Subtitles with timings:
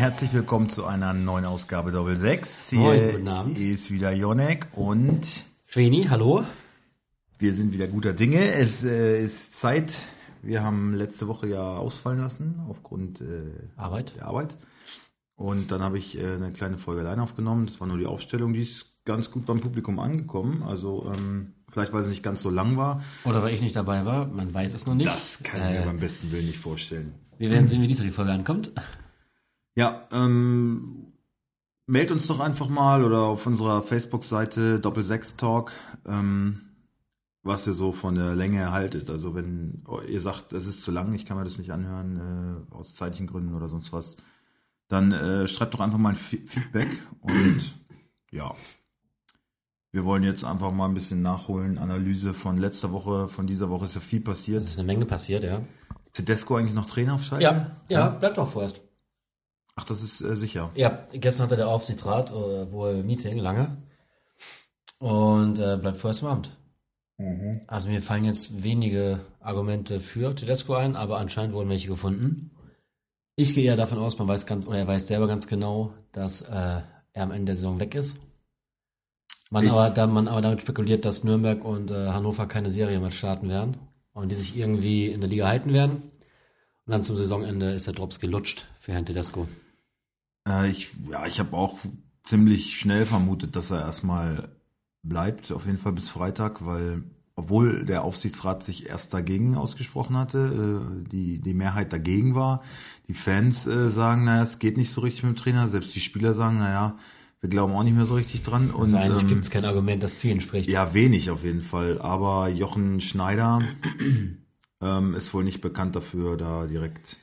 [0.00, 2.72] herzlich willkommen zu einer neuen Ausgabe Doppel 6.
[2.72, 3.58] Moin, Hier guten Abend.
[3.58, 6.42] ist wieder Jonek und Schweni, hallo.
[7.38, 8.54] wir sind wieder guter Dinge.
[8.54, 9.92] Es äh, ist Zeit.
[10.40, 14.14] Wir haben letzte Woche ja ausfallen lassen aufgrund äh, Arbeit.
[14.16, 14.56] der Arbeit.
[15.36, 17.66] Und dann habe ich äh, eine kleine Folge allein aufgenommen.
[17.66, 18.54] Das war nur die Aufstellung.
[18.54, 20.62] Die ist ganz gut beim Publikum angekommen.
[20.66, 23.04] Also ähm, vielleicht, weil sie nicht ganz so lang war.
[23.24, 25.10] Oder weil ich nicht dabei war, man weiß es noch nicht.
[25.10, 27.12] Das kann ich mir äh, beim besten Willen nicht vorstellen.
[27.36, 28.72] Wir werden sehen, wie diesmal die Folge ankommt.
[29.76, 31.12] Ja, ähm,
[31.86, 35.72] mailt uns doch einfach mal oder auf unserer Facebook-Seite Doppel-Sechs Talk,
[36.06, 36.62] ähm,
[37.42, 39.10] was ihr so von der Länge haltet.
[39.10, 42.74] Also wenn ihr sagt, es ist zu lang, ich kann mir das nicht anhören, äh,
[42.74, 44.16] aus zeitlichen Gründen oder sonst was,
[44.88, 46.88] dann äh, schreibt doch einfach mal ein Fe- Feedback
[47.20, 47.74] und
[48.30, 48.54] ja.
[49.92, 51.78] Wir wollen jetzt einfach mal ein bisschen nachholen.
[51.78, 54.62] Analyse von letzter Woche, von dieser Woche ist ja viel passiert.
[54.62, 55.62] Es ist eine Menge passiert, ja.
[56.12, 57.42] Tedesco eigentlich noch Trainer auf Schalke?
[57.44, 58.82] Ja, ja, bleibt doch vorerst.
[59.80, 60.70] Ach, das ist äh, sicher.
[60.74, 63.78] Ja, gestern hatte der Aufsichtsrat äh, wohl Meeting, lange.
[64.98, 66.50] Und äh, bleibt vorerst im Amt.
[67.66, 72.50] Also mir fallen jetzt wenige Argumente für Tedesco ein, aber anscheinend wurden welche gefunden.
[73.36, 76.42] Ich gehe eher davon aus, man weiß ganz, oder er weiß selber ganz genau, dass
[76.42, 78.18] äh, er am Ende der Saison weg ist.
[79.50, 83.00] Man Ich- aber, da man aber damit spekuliert, dass Nürnberg und äh, Hannover keine Serie
[83.00, 83.78] mehr starten werden
[84.12, 86.02] und die sich irgendwie in der Liga halten werden.
[86.86, 89.46] Und dann zum Saisonende ist der Drops gelutscht für Herrn Tedesco.
[90.48, 91.78] Äh, ich, ja, ich habe auch
[92.22, 94.48] ziemlich schnell vermutet, dass er erstmal
[95.02, 97.02] bleibt, auf jeden Fall bis Freitag, weil
[97.36, 102.62] obwohl der Aufsichtsrat sich erst dagegen ausgesprochen hatte, äh, die, die Mehrheit dagegen war,
[103.08, 106.00] die Fans äh, sagen, naja, es geht nicht so richtig mit dem Trainer, selbst die
[106.00, 106.96] Spieler sagen, naja,
[107.40, 108.70] wir glauben auch nicht mehr so richtig dran.
[108.70, 110.68] Und Also eigentlich ähm, gibt es kein Argument, das vielen spricht.
[110.68, 111.98] ja, wenig auf jeden Fall.
[112.02, 113.62] Aber Jochen Schneider
[114.82, 117.16] ähm, ist wohl nicht bekannt dafür, da direkt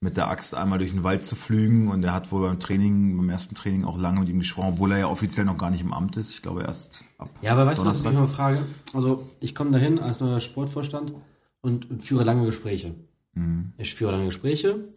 [0.00, 1.88] mit der Axt einmal durch den Wald zu flügen.
[1.88, 4.92] Und er hat wohl beim Training, beim ersten Training auch lange mit ihm gesprochen, obwohl
[4.92, 6.30] er ja offiziell noch gar nicht im Amt ist.
[6.30, 7.30] Ich glaube erst ab.
[7.42, 8.62] Ja, aber weißt du, was ich mich mal frage?
[8.94, 11.12] Also, ich komme dahin als neuer Sportvorstand
[11.60, 12.94] und, führe lange Gespräche.
[13.34, 13.72] Mhm.
[13.76, 14.88] Ich führe lange Gespräche.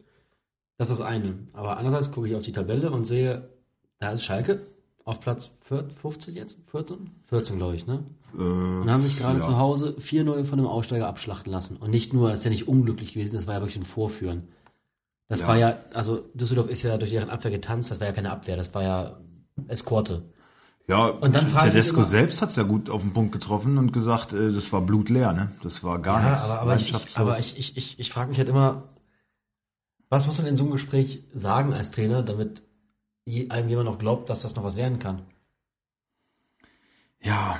[0.77, 1.35] Das ist das eine.
[1.53, 3.49] Aber andererseits gucke ich auf die Tabelle und sehe,
[3.99, 4.65] da ist Schalke
[5.03, 6.59] auf Platz 14, 15 jetzt?
[6.67, 7.09] 14?
[7.27, 8.03] 14, glaube ich, ne?
[8.33, 9.41] Äh, Und haben sich gerade ja.
[9.41, 11.77] zu Hause 4-0 von einem Aussteiger abschlachten lassen.
[11.77, 14.47] Und nicht nur, das ist ja nicht unglücklich gewesen, das war ja wirklich ein Vorführen.
[15.31, 15.47] Das Ja.
[15.47, 18.57] war ja, also Düsseldorf ist ja durch deren Abwehr getanzt, das war ja keine Abwehr,
[18.57, 19.17] das war ja
[19.69, 20.23] Eskorte.
[20.89, 23.93] Ja, Und dann Tedesco immer- selbst hat es ja gut auf den Punkt getroffen und
[23.93, 25.49] gesagt, äh, das war blutleer, ne?
[25.63, 26.49] Das war gar nichts.
[26.49, 28.89] aber, aber, ich, aber ich, ich, ich, ich frage mich halt immer,
[30.09, 32.63] was muss man in so einem Gespräch sagen als Trainer, damit
[33.49, 35.21] einem jemand noch glaubt, dass das noch was werden kann?
[37.21, 37.57] Ja,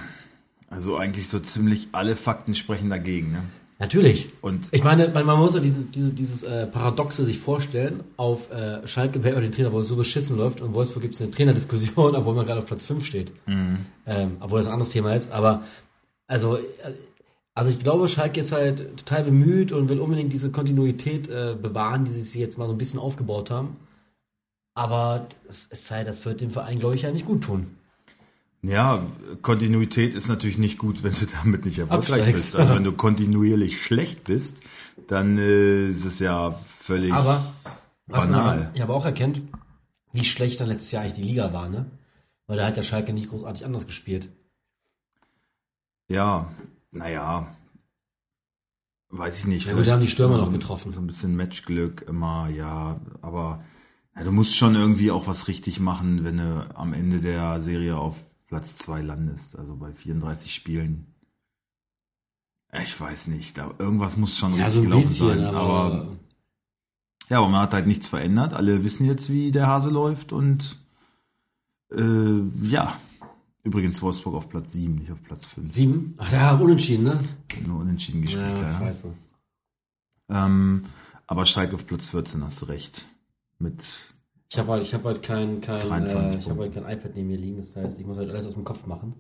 [0.69, 3.43] also eigentlich so ziemlich alle Fakten sprechen dagegen, ne?
[3.81, 4.29] Natürlich.
[4.41, 8.03] Und Ich meine, man, man muss ja dieses, diese, dieses äh, Paradoxe sich vorstellen.
[8.15, 10.61] Auf äh, Schalke behält man den Trainer, wo es so beschissen läuft.
[10.61, 13.33] Und Wolfsburg gibt es eine Trainerdiskussion, obwohl man gerade auf Platz 5 steht.
[13.47, 13.79] mh.
[14.05, 15.31] Ähm, obwohl das ein anderes Thema ist.
[15.31, 15.63] Aber
[16.27, 16.61] also, äh,
[17.55, 22.05] also ich glaube, Schalke ist halt total bemüht und will unbedingt diese Kontinuität äh, bewahren,
[22.05, 23.77] die sie sich jetzt mal so ein bisschen aufgebaut haben.
[24.75, 27.75] Aber das ist halt, das wird dem Verein, glaube ich, ja nicht gut tun.
[28.63, 29.03] Ja,
[29.41, 32.43] Kontinuität ist natürlich nicht gut, wenn du damit nicht erfolgreich Absteigst.
[32.51, 32.55] bist.
[32.55, 34.61] Also wenn du kontinuierlich schlecht bist,
[35.07, 37.43] dann äh, ist es ja völlig Aber
[38.07, 38.57] man banal.
[38.61, 39.41] aber, ich habe auch erkennt,
[40.13, 41.89] wie schlecht dann letztes Jahr eigentlich die Liga war, ne?
[42.47, 44.29] Weil da hat der Schalke nicht großartig anders gespielt.
[46.09, 46.51] Ja,
[46.91, 47.47] naja,
[49.09, 49.65] weiß ich nicht.
[49.67, 50.91] Ja, gut, da haben die Stürmer noch getroffen.
[50.91, 53.63] So ein bisschen Matchglück immer, ja, aber
[54.15, 57.97] ja, du musst schon irgendwie auch was richtig machen, wenn du am Ende der Serie
[57.97, 58.17] auf
[58.51, 61.07] Platz 2 landest, also bei 34 Spielen.
[62.83, 65.45] Ich weiß nicht, da, irgendwas muss schon Ja, richtig so gelaufen bisschen, sein.
[65.45, 66.17] aber, aber
[67.29, 68.53] Ja, aber man hat halt nichts verändert.
[68.53, 70.77] Alle wissen jetzt, wie der Hase läuft und
[71.93, 72.99] äh, ja.
[73.63, 75.73] Übrigens Wolfsburg auf Platz 7, nicht auf Platz 5.
[75.73, 76.15] sieben?
[76.17, 77.23] Ach ja, unentschieden, ne?
[77.65, 78.79] Nur unentschieden gespielt, ja, ja.
[78.79, 79.13] scheiße.
[80.29, 80.83] Ähm,
[81.25, 83.07] aber Schalke auf Platz 14, hast du recht.
[83.59, 84.10] Mit,
[84.51, 87.15] Ich habe halt, ich hab halt kein, kein, 23 äh, ich hab halt kein iPad
[87.15, 89.13] neben mir liegen, das heißt, ich muss halt alles aus dem Kopf machen.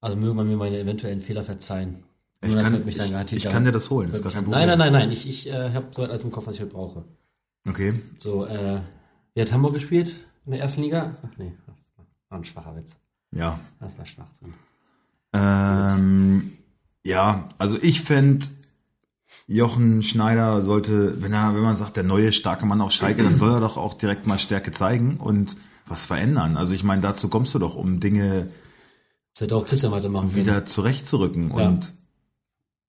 [0.00, 2.02] Also möge man mir meine eventuellen Fehler verzeihen.
[2.42, 4.66] ich Nur kann, dann ich, ich kann dir das holen, das ist gar kein Problem.
[4.66, 6.72] Nein, nein, nein, nein, ich, ich äh, habe soweit alles im Kopf, was ich heute
[6.72, 7.04] brauche.
[7.64, 7.94] Okay.
[8.18, 8.80] So, äh,
[9.34, 10.16] wer hat Hamburg gespielt
[10.46, 11.14] in der ersten Liga?
[11.22, 11.76] Ach nee, das
[12.28, 12.96] war ein schwacher Witz.
[13.30, 13.60] Ja.
[13.78, 14.52] Das war Schwachsinn.
[15.32, 16.54] Ähm,
[17.04, 18.46] ja, also ich fände,
[19.46, 23.34] Jochen Schneider sollte, wenn er, wenn man sagt, der neue starke Mann auf Schalke, dann
[23.34, 26.56] soll er doch auch direkt mal Stärke zeigen und was verändern.
[26.56, 28.48] Also ich meine, dazu kommst du doch, um Dinge
[29.34, 30.40] Das hätte auch Christian weitermachen können.
[30.46, 31.50] wieder zurechtzurücken.
[31.56, 31.68] Ja.
[31.68, 31.92] Und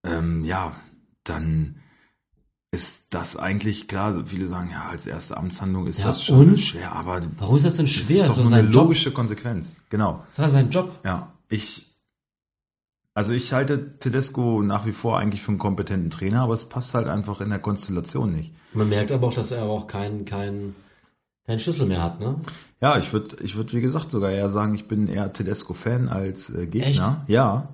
[0.06, 0.74] ähm, ja,
[1.24, 1.75] dann
[2.71, 4.25] ist das eigentlich klar.
[4.25, 7.77] Viele sagen, ja, als erste Amtshandlung ist Ja, das schon schwer, aber Warum ist das
[7.77, 8.24] denn das schwer?
[8.24, 8.83] ist doch so nur eine Job.
[8.83, 9.75] logische Konsequenz.
[9.89, 10.24] Genau.
[10.30, 11.00] Das war sein Job.
[11.03, 11.88] Ja, ich,
[13.19, 16.94] also ich halte Tedesco nach wie vor eigentlich für einen kompetenten Trainer, aber es passt
[16.94, 18.54] halt einfach in der Konstellation nicht.
[18.71, 20.74] Man merkt aber auch, dass er auch keinen keinen
[21.45, 22.39] keinen Schlüssel mehr hat, ne?
[22.80, 26.50] Ja, ich würde, ich würde wie gesagt sogar eher sagen, ich bin eher Tedesco-Fan als
[26.50, 27.25] äh, Gegner.
[27.27, 27.74] Ja,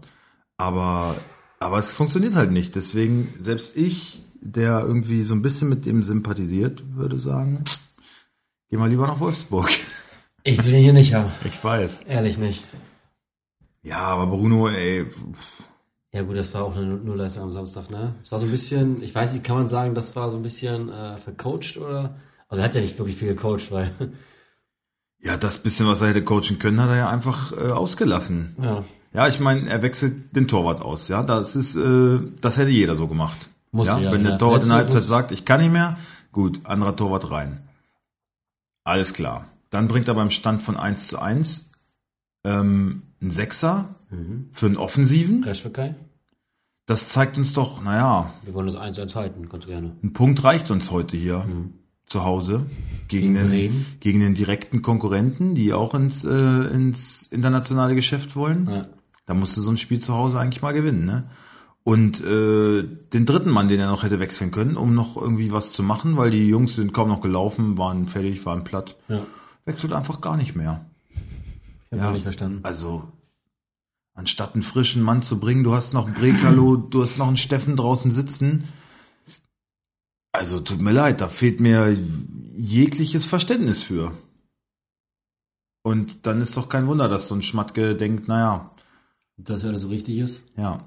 [0.58, 1.16] aber,
[1.60, 2.76] aber es funktioniert halt nicht.
[2.76, 7.64] Deswegen selbst ich, der irgendwie so ein bisschen mit dem sympathisiert, würde sagen,
[8.72, 9.70] geh mal lieber nach Wolfsburg.
[10.42, 11.32] Ich will den hier nicht haben.
[11.44, 12.02] Ich weiß.
[12.08, 12.64] Ehrlich nicht.
[13.86, 15.06] Ja, aber Bruno, ey,
[16.12, 18.16] Ja gut, das war auch eine Nullleistung am Samstag, ne?
[18.20, 20.42] Das war so ein bisschen, ich weiß nicht, kann man sagen, das war so ein
[20.42, 22.16] bisschen äh, vercoacht oder?
[22.50, 23.92] Also er hat ja nicht wirklich viel gecoacht, weil,
[25.22, 28.56] ja, das bisschen, was er hätte coachen können, hat er ja einfach äh, ausgelassen.
[28.60, 28.84] ja,
[29.14, 31.22] Ja, ich meine, er wechselt den Torwart aus, ja.
[31.22, 33.50] Das ist, äh, das hätte jeder so gemacht.
[33.72, 34.32] Muss ja, ja, wenn ja.
[34.32, 35.98] der Torwart in der Halbzeit sagt, ich kann nicht mehr,
[36.32, 37.62] gut, anderer Torwart rein.
[38.84, 39.46] Alles klar.
[39.70, 41.72] Dann bringt er beim Stand von 1 zu 1
[42.46, 44.50] ähm, einen Sechser mhm.
[44.52, 45.44] für einen Offensiven.
[45.44, 45.96] Reschbekai?
[46.86, 49.96] Das zeigt uns doch, naja, Wir wollen das 1-1 halten, ganz gerne.
[50.04, 51.74] ein Punkt reicht uns heute hier Mhm.
[52.06, 52.68] zu Hause
[53.08, 56.30] gegen, Gegen den, gegen den direkten Konkurrenten, die auch ins, äh,
[56.72, 58.68] ins internationale Geschäft wollen.
[58.70, 58.86] Ja.
[59.26, 61.24] Da musste so ein Spiel zu Hause eigentlich mal gewinnen, ne?
[61.84, 62.84] Und äh,
[63.14, 66.18] den dritten Mann, den er noch hätte wechseln können, um noch irgendwie was zu machen,
[66.18, 69.22] weil die Jungs sind kaum noch gelaufen, waren fertig, waren platt, ja.
[69.66, 70.86] wechselt einfach gar nicht mehr.
[71.86, 72.12] Ich habe Ja.
[72.12, 72.60] nicht verstanden.
[72.64, 73.04] Also
[74.16, 77.76] anstatt einen frischen Mann zu bringen, du hast noch Brekalo, du hast noch einen Steffen
[77.76, 78.64] draußen sitzen.
[80.32, 81.96] Also tut mir leid, da fehlt mir
[82.56, 84.14] jegliches Verständnis für.
[85.84, 88.72] Und dann ist doch kein Wunder, dass so ein Schmatke denkt, naja,
[89.38, 90.44] Dass ja alles so richtig ist.
[90.58, 90.84] ja,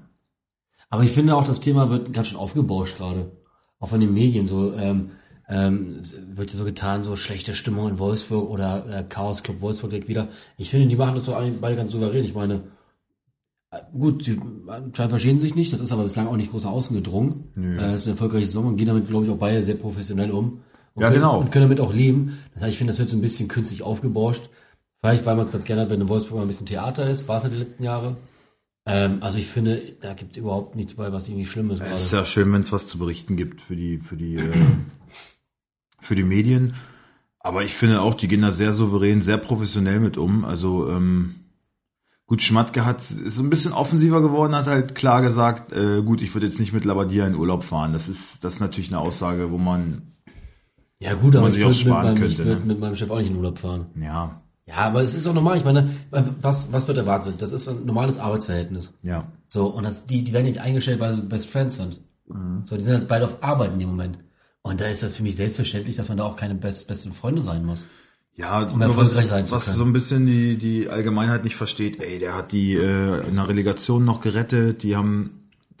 [0.89, 3.31] Aber ich finde auch, das Thema wird ganz schön aufgebauscht gerade.
[3.79, 4.73] Auch von den Medien so.
[4.73, 5.11] Ähm,
[5.47, 5.99] ähm,
[6.35, 10.07] wird ja so getan, so schlechte Stimmung in Wolfsburg oder äh, Chaos Club Wolfsburg direkt
[10.07, 10.27] wieder.
[10.57, 12.23] Ich finde, die machen das so beide ganz souverän.
[12.23, 12.61] Ich meine,
[13.97, 16.95] gut, sie anscheinend verstehen sich nicht, das ist aber bislang auch nicht groß nach außen
[16.95, 17.51] gedrungen.
[17.55, 17.77] Nö.
[17.79, 20.61] Äh, ist eine erfolgreiche Saison und gehen damit, glaube ich, auch beide sehr professionell um.
[20.95, 21.39] Und Ja, können, genau.
[21.39, 22.39] Und können damit auch leben.
[22.53, 24.49] Das heißt, ich finde, das wird so ein bisschen künstlich aufgebauscht.
[25.01, 27.27] Vielleicht, weil man es ganz gerne hat, wenn in Wolfsburg mal ein bisschen Theater ist,
[27.27, 28.17] war es ja die letzten Jahre.
[28.85, 31.81] Ähm, also ich finde, da gibt es überhaupt nichts bei, was irgendwie schlimm ist.
[31.81, 32.01] Es gerade.
[32.01, 34.51] ist ja schön, wenn es was zu berichten gibt für die, für die, äh,
[36.01, 36.73] für die Medien.
[37.39, 40.43] Aber ich finde auch, die gehen da sehr souverän, sehr professionell mit um.
[40.43, 41.35] Also ähm,
[42.29, 46.21] gut, Schmatke hat ist so ein bisschen offensiver geworden, hat halt klar gesagt, äh, gut,
[46.21, 47.91] ich würde jetzt nicht mit Labadia in Urlaub fahren.
[47.91, 50.13] Das ist, das ist natürlich eine Aussage, wo man,
[50.99, 52.65] Ja gut, man aber sich ich auch würde meinem- ich könnte, würd ne?
[52.65, 53.87] mit meinem Chef auch nicht in Urlaub fahren.
[53.99, 55.57] ja, Ja, aber es ist auch normal.
[55.57, 55.89] Ich meine,
[56.41, 57.41] was, was wird erwartet?
[57.41, 58.93] Das ist ein normales Arbeitsverhältnis.
[59.03, 59.25] ja.
[59.51, 61.99] So, und das, die, die werden nicht eingestellt, weil sie Best Friends sind.
[62.61, 64.19] So, die sind halt beide auf Arbeit in dem Moment.
[64.61, 67.41] Und da ist das für mich selbstverständlich, dass man da auch keine best, besten Freunde
[67.41, 67.87] sein muss.
[68.39, 69.77] Ja, Um nur was, erfolgreich sein zu was können.
[69.77, 73.47] so ein bisschen die, die Allgemeinheit nicht versteht, ey, der hat die äh, in der
[73.47, 75.31] Relegation noch gerettet, die haben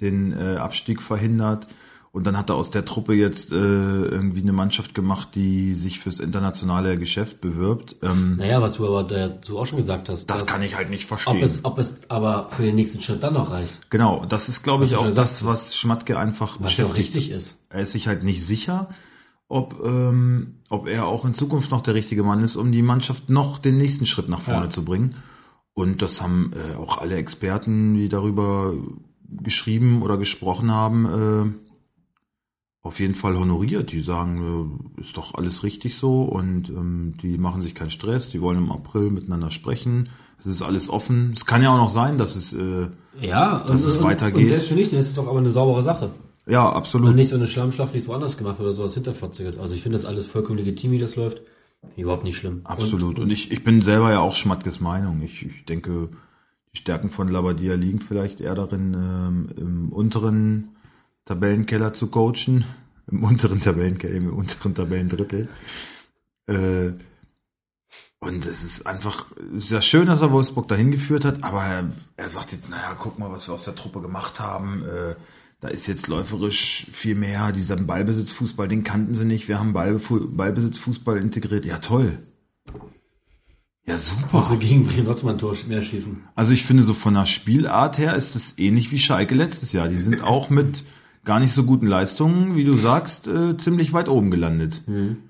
[0.01, 1.67] den äh, Abstieg verhindert
[2.11, 5.99] und dann hat er aus der Truppe jetzt äh, irgendwie eine Mannschaft gemacht, die sich
[5.99, 7.97] fürs internationale Geschäft bewirbt.
[8.01, 10.25] Ähm, Naja, was du aber dazu auch schon gesagt hast.
[10.29, 11.43] das dass- kann ich halt nicht ob verstehen.
[11.43, 13.89] es, ob es aber für den nächsten Schritt dann noch reicht.
[13.91, 17.15] genau, das ist, glaube Was ich, auch das, was Schmatke einfach Was ja auch beschäftigt.
[17.15, 17.57] richtig ist.
[17.69, 18.89] Er ist sich halt nicht sicher,
[19.49, 23.29] ob, ähm, ob er auch in Zukunft noch der richtige Mann ist, um die Mannschaft
[23.29, 24.69] noch den nächsten Schritt nach vorne Ja.
[24.69, 25.15] zu bringen.
[25.73, 28.73] Und das haben äh, auch alle Experten, die darüber
[29.27, 33.91] geschrieben oder gesprochen haben, äh, auf jeden Fall honoriert.
[33.91, 38.29] Die sagen, äh, ist doch alles richtig so und ähm, die machen sich keinen Stress,
[38.29, 40.09] die wollen im April miteinander sprechen.
[40.39, 41.33] Es ist alles offen.
[41.35, 42.89] Es kann ja auch noch sein, dass es äh,
[43.19, 44.37] Ja, Dass es und, weitergeht.
[44.39, 46.11] Und selbst für dich, das ist doch aber eine saubere Sache.
[46.49, 47.15] Ja Und absolut.
[47.15, 49.57] nicht so eine Schlammschlacht, wie es woanders gemacht wird oder sowas Hinterfotziges.
[49.57, 51.41] Also ich finde das alles vollkommen legitim, wie das läuft.
[51.95, 52.61] Überhaupt nicht schlimm.
[52.65, 53.19] Absolut.
[53.19, 55.21] Und, ich, ich bin selber ja auch Schmatkes Meinung.
[55.21, 56.09] Ich, ich denke,
[56.73, 60.75] die Stärken von Labadia liegen vielleicht eher darin, ähm, im unteren
[61.25, 62.65] Tabellenkeller zu coachen.
[63.11, 65.47] Im unteren Tabellenkeller, im unteren Tabellendrittel.
[66.47, 66.91] Äh,
[68.19, 71.63] und es ist einfach, es ist ja schön, dass er Wolfsburg dahin geführt hat, aber
[71.63, 74.83] er, er sagt jetzt, naja, guck mal, was wir aus der Truppe gemacht haben.
[74.83, 75.15] Äh,
[75.61, 79.47] da ist jetzt läuferisch viel mehr, dieser Ballbesitzfußball, den kannten sie nicht.
[79.47, 81.65] Wir haben Ballbesitzfußball integriert.
[81.65, 82.19] Ja, toll.
[83.85, 84.57] Ja, super.
[84.57, 86.23] gegen Bremen trotzdem ein Tor mehr schießen.
[86.35, 89.87] Also ich finde, so von der Spielart her ist es ähnlich wie Schalke letztes Jahr.
[89.87, 90.83] Die sind auch mit
[91.25, 94.83] gar nicht so guten Leistungen, wie du sagst, äh, ziemlich weit oben gelandet.
[94.87, 95.28] Mhm.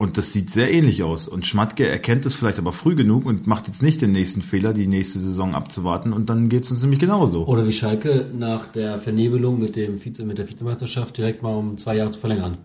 [0.00, 1.26] Und das sieht sehr ähnlich aus.
[1.26, 4.72] Und Schmatke erkennt es vielleicht aber früh genug und macht jetzt nicht den nächsten Fehler,
[4.72, 6.12] die nächste Saison abzuwarten.
[6.12, 7.44] Und dann geht es uns nämlich genauso.
[7.46, 11.78] Oder wie Schalke nach der Vernebelung mit, dem Vize, mit der Vizemeisterschaft direkt mal um
[11.78, 12.58] zwei Jahre zu verlängern.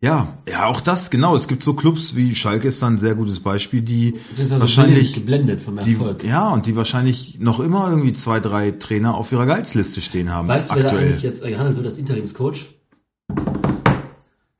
[0.00, 1.36] Ja, ja, auch das, genau.
[1.36, 5.14] Es gibt so Clubs wie Schalke ist da ein sehr gutes Beispiel, die also wahrscheinlich
[5.14, 6.20] geblendet vom Erfolg.
[6.20, 10.30] Die, ja, und die wahrscheinlich noch immer irgendwie zwei, drei Trainer auf ihrer Gehaltsliste stehen
[10.30, 10.48] haben.
[10.48, 12.66] Weißt du, wer da eigentlich jetzt gehandelt wird als Interimscoach?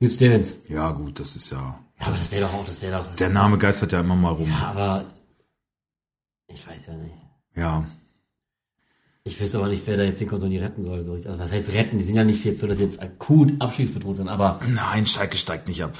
[0.00, 0.56] Hugh Stevens.
[0.68, 1.80] Ja, gut, das ist ja.
[2.00, 3.16] Ja, das wäre doch auch, das wäre doch.
[3.16, 4.48] Der Name geistert ja immer mal rum.
[4.48, 5.04] Ja, aber
[6.46, 7.14] ich weiß ja nicht.
[7.56, 7.84] Ja.
[9.24, 11.02] Ich weiß aber nicht, wer da jetzt den Konsoli retten soll.
[11.02, 11.12] So.
[11.14, 11.98] Also was heißt retten?
[11.98, 14.60] Die sind ja nicht jetzt so, dass jetzt akut abschiedsbedroht werden, aber.
[14.72, 15.92] Nein, Schalke steigt nicht ab.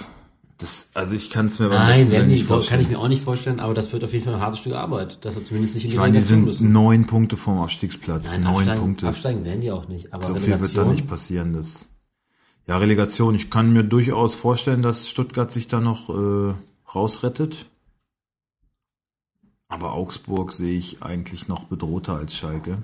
[0.58, 2.80] Das, also ich kann es mir beim Nein, werden nicht vorstellen.
[2.80, 4.74] kann ich mir auch nicht vorstellen, aber das wird auf jeden Fall ein hartes Stück
[4.74, 6.72] Arbeit, dass er zumindest nicht in die Ich meine, die sind müssen.
[6.72, 8.26] neun Punkte vom Abstiegsplatz.
[8.26, 9.08] Nein, neun absteigen, Punkte.
[9.08, 10.12] Absteigen werden die auch nicht.
[10.12, 11.52] Aber so viel wird da nicht passieren.
[11.52, 11.88] Das
[12.68, 13.34] ja, Relegation.
[13.34, 16.54] Ich kann mir durchaus vorstellen, dass Stuttgart sich da noch äh,
[16.94, 17.66] rausrettet.
[19.68, 22.82] Aber Augsburg sehe ich eigentlich noch bedrohter als Schalke.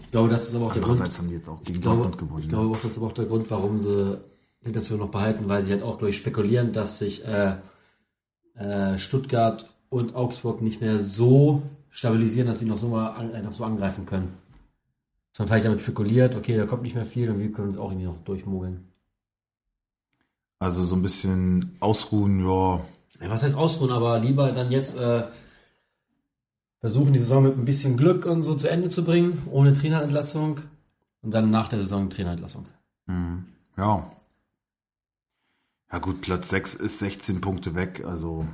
[0.00, 1.00] Ich glaube, das ist aber auch der Grund.
[1.00, 2.42] haben die jetzt auch gegen glaube, Dortmund gewonnen.
[2.42, 4.18] Ich glaube auch, das ist aber auch der Grund, warum sie
[4.62, 7.56] das noch behalten, weil sie halt auch, glaube ich, spekulieren, dass sich äh,
[8.54, 13.52] äh, Stuttgart und Augsburg nicht mehr so stabilisieren, dass sie noch so mal an, noch
[13.52, 14.34] so angreifen können.
[15.32, 17.90] Sondern vielleicht damit spekuliert, okay, da kommt nicht mehr viel und wir können uns auch
[17.90, 18.84] irgendwie noch durchmogeln.
[20.58, 22.80] Also so ein bisschen ausruhen, ja.
[23.20, 25.24] ja was heißt ausruhen, aber lieber dann jetzt äh,
[26.80, 30.60] versuchen, die Saison mit ein bisschen Glück und so zu Ende zu bringen, ohne Trainerentlassung
[31.22, 32.66] und dann nach der Saison Trainerentlassung.
[33.06, 33.46] Mhm.
[33.76, 34.10] Ja.
[35.92, 38.46] Ja gut, Platz 6 ist 16 Punkte weg, also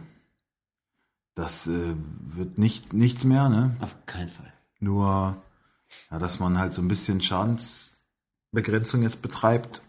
[1.34, 3.74] das äh, wird nicht nichts mehr, ne?
[3.80, 4.52] Auf keinen Fall.
[4.80, 5.42] Nur,
[6.10, 9.80] ja, dass man halt so ein bisschen Schadensbegrenzung jetzt betreibt,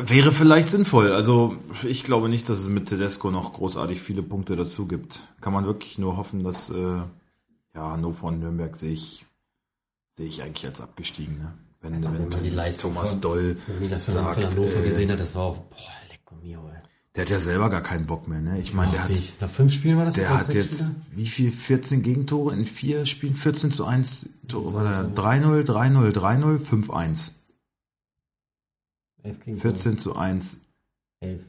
[0.00, 1.12] Wäre vielleicht sinnvoll.
[1.12, 5.26] Also ich glaube nicht, dass es mit Tedesco noch großartig viele Punkte dazu gibt.
[5.40, 6.74] Kann man wirklich nur hoffen, dass äh,
[7.74, 9.26] ja, Hannover und Nürnberg sehe ich,
[10.16, 11.38] sehe ich eigentlich als abgestiegen.
[11.38, 11.52] Ne?
[11.80, 14.76] Wenn, also, wenn, wenn die Leistung Thomas von, Doll wenn man das von, sagt, Hannover
[14.76, 16.78] äh, gesehen hat, das war auch, boah, leck mir, ey.
[17.16, 18.60] Der hat ja selber gar keinen Bock mehr, ne?
[18.60, 19.10] Ich meine, der hat.
[19.40, 20.94] Nach fünf Spielen war das Der hat jetzt, Spieler?
[21.10, 21.50] wie viel?
[21.50, 23.34] 14 Gegentore in vier Spielen?
[23.34, 25.10] 14 zu 1 Tore.
[25.16, 27.32] 3-0, 3-0, 3-0, 5-1.
[29.34, 30.60] 14 zu 1.
[31.20, 31.42] 11.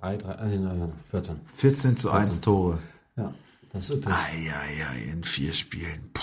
[0.00, 1.40] 3, 3, also 14.
[1.56, 2.28] 14 zu 14.
[2.28, 2.78] 1 Tore.
[3.16, 3.34] Ja,
[3.72, 4.12] das ist üppig.
[4.12, 6.10] Eieiei, in vier Spielen.
[6.12, 6.22] Boah,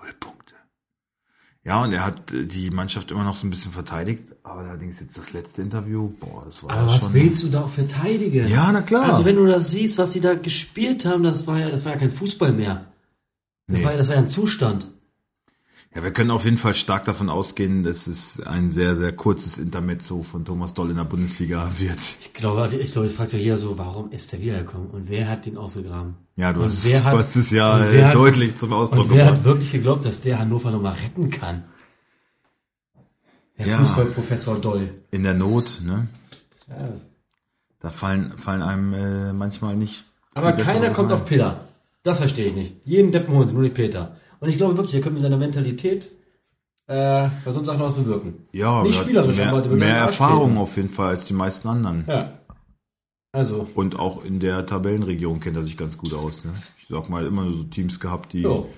[0.00, 0.54] null Punkte.
[1.64, 5.00] Ja, und er hat äh, die Mannschaft immer noch so ein bisschen verteidigt, aber allerdings
[5.00, 7.14] jetzt das letzte Interview, boah, das war Aber was schon...
[7.14, 8.48] willst du da auch verteidigen?
[8.48, 9.12] Ja, na klar.
[9.12, 11.92] Also wenn du das siehst, was sie da gespielt haben, das war ja, das war
[11.92, 12.92] ja kein Fußball mehr.
[13.66, 13.84] Das, nee.
[13.84, 14.88] war, ja, das war ja ein Zustand.
[15.94, 19.58] Ja, wir können auf jeden Fall stark davon ausgehen, dass es ein sehr, sehr kurzes
[19.58, 21.98] Intermezzo von Thomas Doll in der Bundesliga wird.
[22.20, 25.28] Ich glaube, ich glaube, ich frage ja hier so, warum ist der wiedergekommen und wer
[25.28, 26.14] hat den ausgegraben?
[26.36, 29.18] Ja, du, hast, du hast es ja deutlich hat, zum Ausdruck gebracht.
[29.18, 31.64] Wer hat wirklich geglaubt, dass der Hannover nochmal retten kann?
[33.58, 34.94] Der ja, Fußballprofessor Doll.
[35.10, 36.08] In der Not, ne?
[36.68, 36.88] Ja.
[37.80, 40.06] Da fallen, fallen einem äh, manchmal nicht.
[40.34, 41.68] Aber keiner kommt auf Peter.
[42.02, 42.76] Das verstehe ich nicht.
[42.84, 44.16] Jeden Deppen holen sie, nur nicht Peter.
[44.42, 46.10] Und ich glaube wirklich, er könnte mit seiner Mentalität
[46.88, 48.48] äh, bei so einer Sache noch was bewirken.
[48.50, 52.04] Ja, nicht spielerisch, mehr, aber mehr Erfahrung auf jeden Fall als die meisten anderen.
[52.08, 52.40] Ja.
[53.30, 53.68] Also.
[53.76, 56.44] Und auch in der Tabellenregion kennt er sich ganz gut aus.
[56.44, 56.54] Ne?
[56.76, 58.42] Ich sag mal, immer nur so Teams gehabt, die.
[58.42, 58.68] So,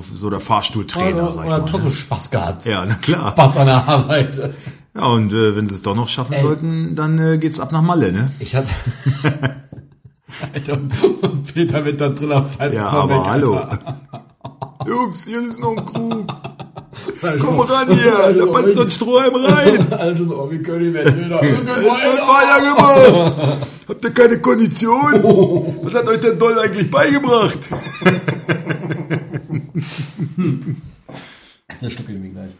[0.00, 1.66] so der Fahrstuhltrainer, oder, sag ich oder mal.
[1.68, 1.94] trotzdem ne?
[1.94, 2.64] Spaß gehabt.
[2.64, 3.32] Ja, na klar.
[3.32, 4.54] Spaß an der Arbeit.
[4.94, 6.40] Ja, und äh, wenn sie es doch noch schaffen Ey.
[6.40, 8.32] sollten, dann äh, geht's ab nach Malle, ne?
[8.38, 8.70] Ich hatte.
[10.54, 10.78] Alter,
[11.20, 13.60] und Peter wird dann drin auf Ja, aber weg, hallo.
[14.86, 16.26] Jungs, hier ist noch ein Krug.
[17.40, 19.92] Komm ran hier, da passt noch ein Strohhalm rein.
[19.98, 21.40] Alle so, oh, wie können die denn wieder?
[21.40, 23.68] weiter gemacht.
[23.88, 25.12] Habt ihr keine Kondition?
[25.82, 27.58] Was hat euch der Doll eigentlich beigebracht?
[31.80, 32.52] Das Stück irgendwie gleich.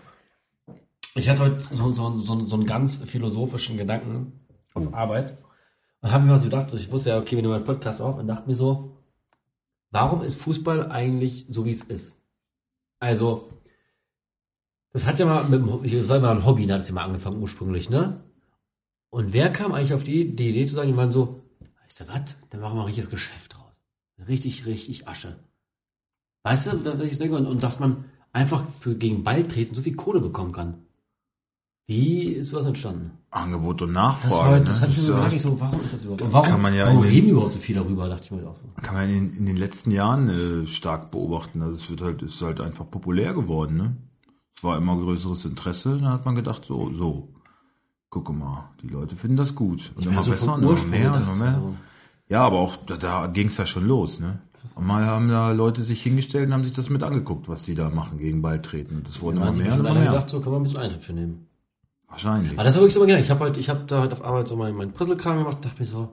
[1.15, 4.33] Ich hatte heute so, so, so, so einen ganz philosophischen Gedanken
[4.75, 5.39] auf Arbeit
[6.03, 8.27] und habe mir so gedacht, ich wusste ja, okay, wir nehmen einen Podcast auf und
[8.27, 8.97] dachte mir so,
[9.91, 12.16] warum ist Fußball eigentlich so, wie es ist?
[12.99, 13.51] Also,
[14.93, 17.05] das hat ja mal mit dem, das war mal ein Hobby, hat es ja mal
[17.05, 18.25] angefangen ursprünglich, ne?
[19.11, 21.43] Und wer kam eigentlich auf die, die Idee zu sagen, die waren so,
[21.83, 23.81] weißt du was, dann machen wir ein richtiges Geschäft draus.
[24.27, 25.39] Richtig, richtig Asche.
[26.43, 27.37] Weißt du, was ich denke?
[27.37, 30.86] Und, und dass man einfach für gegen Ball treten so viel Kohle bekommen kann.
[31.89, 33.13] Wie ist sowas entstanden?
[33.31, 34.31] Angebot und Nachfrage.
[34.31, 34.83] Das, war, das ne?
[34.83, 36.23] hatte ich mir gedacht, ich so, warum ist das überhaupt?
[36.23, 38.57] Und warum, kann man ja warum reden überhaupt so viel darüber, dachte ich mir auch
[38.57, 38.65] so.
[38.83, 41.63] Kann man in, in den letzten Jahren äh, stark beobachten.
[41.63, 43.97] Also es wird halt, ist halt einfach populär geworden, ne?
[44.57, 47.29] Es war immer größeres Interesse, dann hat man gedacht, so, so.
[48.11, 49.93] gucke mal, die Leute finden das gut.
[49.95, 51.61] Und immer so besser und immer Ursprung mehr und immer mehr.
[51.61, 51.75] so.
[52.29, 54.41] Ja, aber auch da, da ging es ja schon los, ne?
[54.75, 57.77] Und mal haben da Leute sich hingestellt und haben sich das mit angeguckt, was die
[57.77, 58.97] da machen gegen Balltreten.
[58.97, 60.07] Und das wurden Da immer mehr und immer mehr.
[60.07, 61.47] gedacht, so können wir ein bisschen Eintritt für nehmen.
[62.09, 62.53] Wahrscheinlich.
[62.53, 63.19] Aber das ist wirklich so genau.
[63.19, 65.79] Ich habe halt, ich habe da halt auf Arbeit so meinen mein Prisselkram gemacht, dachte
[65.81, 66.09] mir so,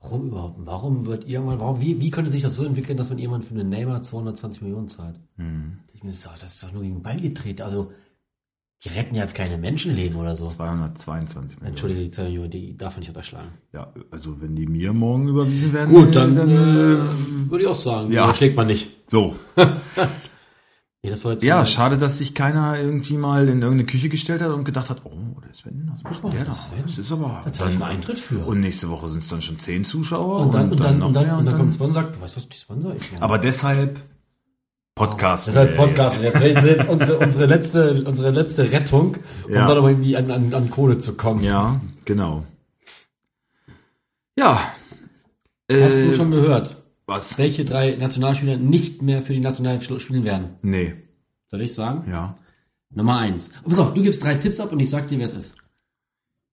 [0.00, 0.56] warum überhaupt?
[0.64, 3.54] Warum wird irgendwann, warum, wie, wie könnte sich das so entwickeln, dass man irgendwann für
[3.54, 5.20] einen Neymar 220 Millionen zahlt?
[5.36, 5.78] Hm.
[5.92, 7.62] Ich mir so, das ist doch nur gegen den Ball getreten.
[7.62, 7.92] Also,
[8.84, 10.48] die retten ja jetzt keine Menschenleben oder so.
[10.48, 11.68] 222 Millionen.
[11.70, 13.52] Entschuldige, die 2 Millionen, die darf man nicht unterschlagen.
[13.72, 17.76] Ja, also wenn die mir morgen überwiesen werden, Gut, dann, dann äh, würde ich auch
[17.76, 18.34] sagen, ja.
[18.34, 19.08] schlägt man nicht.
[19.10, 19.36] so.
[19.56, 20.30] Nee, das war jetzt
[21.04, 25.02] Ja, schade, dass sich keiner irgendwie mal in irgendeine Küche gestellt hat und gedacht hat,
[25.04, 26.54] oh, der Sven, was macht mal, der da?
[26.54, 26.84] Sven.
[26.84, 27.42] Das ist aber.
[27.44, 28.46] Da zahle ich mal Eintritt für.
[28.46, 31.26] Und nächste Woche sind es dann schon zehn Zuschauer und dann, und dann, und dann,
[31.26, 34.00] mehr und dann kommt Sponsor und sagt, du weißt was, die Sponsor ich Aber deshalb
[34.94, 35.48] Podcast.
[35.48, 36.22] Das ist halt Podcast.
[36.22, 39.66] Jetzt, jetzt, jetzt unsere, unsere, letzte, unsere letzte Rettung, um Ja.
[39.66, 41.42] dann aber irgendwie an, an, an Kohle zu kommen.
[41.42, 42.44] Ja, genau.
[44.38, 44.60] Ja.
[45.68, 47.36] Hast äh, du schon gehört, was?
[47.38, 50.50] welche drei Nationalspieler nicht mehr für die Nationalmannschaft spielen werden?
[50.62, 50.94] Nee,
[51.48, 52.10] Soll ich sagen?
[52.10, 52.34] ja.
[52.94, 53.50] Nummer eins.
[53.64, 55.54] Pass auf, du gibst drei Tipps ab und ich sag dir, wer es ist.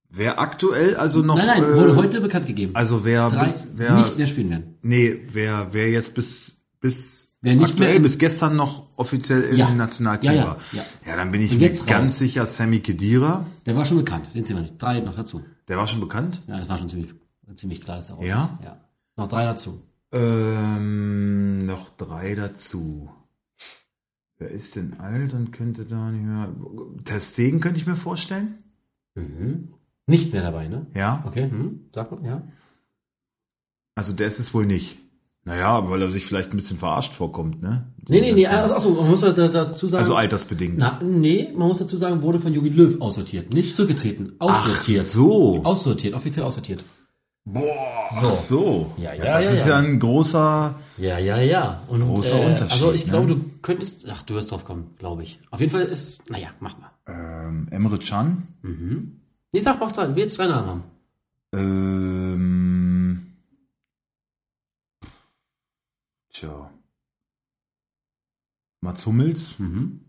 [0.08, 1.36] Wer aktuell also noch.
[1.36, 2.74] nein, nein, äh, wurde heute bekannt gegeben.
[2.74, 4.74] Also wer drei, bis, wer, nicht mehr spielen werden.
[4.82, 9.56] nee, wer, wer jetzt bis, bis Wer nicht aktuell mehr- bis gestern noch offiziell im
[9.56, 9.70] Ja.
[9.74, 10.56] Nationalteam Ja, ja, war.
[10.72, 10.82] ja.
[11.06, 13.46] Ja, dann bin ich mir ganz sicher Sammy Kedira.
[13.66, 14.80] Der war schon bekannt, den sehen wir nicht.
[14.82, 15.42] Drei noch dazu.
[15.68, 16.42] Der war schon bekannt.
[16.48, 17.14] Ja, das war schon ziemlich,
[17.54, 18.58] ziemlich klar, dass er raus Ja?
[18.60, 18.64] ist.
[18.66, 18.76] Ja.
[19.16, 19.80] Noch drei dazu.
[20.12, 23.10] Ähm, noch drei dazu.
[24.38, 26.52] Wer ist denn alt und könnte da nicht mehr.
[27.04, 28.58] Testegen könnte ich mir vorstellen.
[29.14, 29.74] Mhm.
[30.06, 30.86] Nicht mehr dabei, ne?
[30.94, 31.22] Ja.
[31.26, 32.42] Okay, hm, sag mal, ja.
[33.94, 34.98] Also der ist es wohl nicht.
[35.44, 37.92] Naja, weil er sich vielleicht ein bisschen verarscht vorkommt, ne?
[38.08, 40.02] Nee, nee, nee, also, achso, man muss halt da, dazu sagen.
[40.02, 40.78] Also altersbedingt.
[40.78, 43.54] Na, nee, man muss dazu sagen, wurde von Jogi Löw aussortiert.
[43.54, 45.06] Nicht zurückgetreten, Ach aussortiert.
[45.06, 45.62] so.
[45.64, 46.84] Aussortiert, offiziell aussortiert.
[47.44, 48.26] Boah, So.
[48.28, 48.94] ach so.
[48.98, 49.78] Ja, ja, das ja, ist ja.
[49.78, 50.74] ein großer.
[50.98, 51.82] Ja, ja, ja.
[51.88, 53.10] Und, Großer äh, Unterschied, Also ich ne?
[53.12, 55.40] glaube, du könntest, ach, du wirst drauf kommen, glaube ich.
[55.50, 56.90] Auf jeden Fall ist es, naja, mach mal.
[57.06, 58.46] Ähm, Emre Can.
[58.62, 59.20] Mhm.
[59.52, 60.82] Nee, sag, mach drei, willst drei Namen haben.
[61.52, 63.26] Ähm,
[66.32, 66.70] tja.
[68.82, 70.00] Mats Hummels Mhm.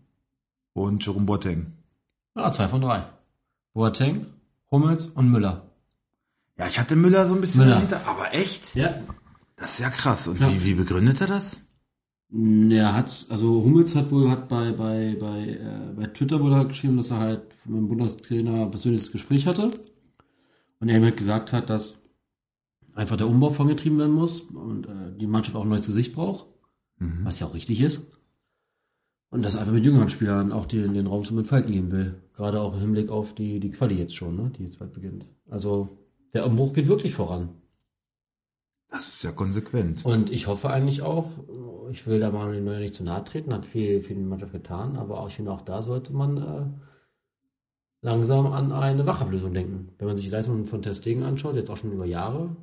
[0.74, 1.72] und Jerome Boateng.
[2.36, 3.06] Ja, zwei von drei.
[3.74, 4.26] Boateng,
[4.70, 5.62] Hummels und Müller.
[6.62, 7.74] Ja, ich hatte Müller so ein bisschen Müller.
[7.76, 8.74] dahinter, aber echt?
[8.74, 8.94] Ja.
[9.56, 10.28] Das ist ja krass.
[10.28, 10.50] Und Ja.
[10.52, 11.60] Wie, wie begründet er das?
[12.70, 16.68] Er hat, also Hummels hat wohl hat bei, bei, bei, äh, bei Twitter wohl halt
[16.68, 19.70] geschrieben, dass er halt mit dem Bundestrainer ein persönliches Gespräch hatte.
[20.80, 21.96] Und er ihm halt gesagt hat, dass
[22.94, 26.46] einfach der Umbau vorangetrieben werden muss und äh, die Mannschaft auch ein neues Gesicht braucht,
[26.98, 27.24] Mhm.
[27.24, 28.02] was ja auch richtig ist.
[29.30, 32.22] Und dass er einfach mit jüngeren Spielern auch den, den Raum zum Entfalten geben will.
[32.34, 35.26] Gerade auch im Hinblick auf die, die Quali jetzt schon, ne, die jetzt bald beginnt.
[35.50, 35.98] Also
[36.34, 37.50] der Umbruch geht wirklich voran.
[38.90, 40.04] Das ist ja konsequent.
[40.04, 41.30] Und ich hoffe eigentlich auch,
[41.90, 44.52] ich will da mal den Neuer nicht zu nahe treten, hat viel für die Mannschaft
[44.52, 46.66] getan, aber auch, ich finde auch da sollte man äh,
[48.02, 49.88] langsam an eine Wachablösung denken.
[49.98, 52.54] Wenn man sich die Leistungen von Testegen anschaut, jetzt auch schon über Jahre,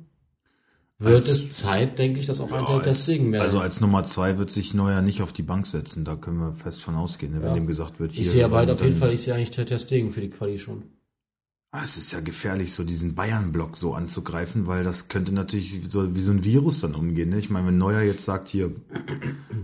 [0.98, 3.40] wird Als- es Zeit, denke ich, dass auch Ja, ein Teil Testegen mehr.
[3.42, 6.04] Also als Nummer zwei wird sich Neuer nicht auf die Bank setzen.
[6.04, 7.40] Da können wir fest von ausgehen, ne?
[7.40, 7.54] wenn Ja.
[7.54, 10.10] dem gesagt wird, ich sehe aber halt dann- auf jeden Fall, ich sehe eigentlich Testegen
[10.12, 10.82] für die Quali schon.
[11.72, 16.16] Ah, Es ist ja gefährlich, so diesen Bayern-Block so anzugreifen, weil das könnte natürlich so
[16.16, 17.28] wie so ein Virus dann umgehen.
[17.28, 17.38] Ne?
[17.38, 18.72] Ich meine, wenn Neuer jetzt sagt, hier,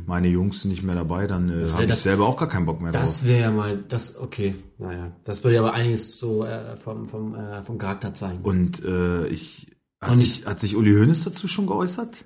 [0.07, 2.47] meine Jungs sind nicht mehr dabei, dann äh, Das habe ich das- selber auch gar
[2.47, 3.29] keinen Bock mehr Das drauf.
[3.29, 7.35] wäre ja mal, das, okay, naja, das würde ja aber einiges so äh, vom, vom,
[7.35, 8.45] äh, vom Charakter zeigen.
[8.45, 9.67] Und äh, ich
[10.01, 12.25] hat Und sich, hat sich Uli Hoeneß dazu schon geäußert?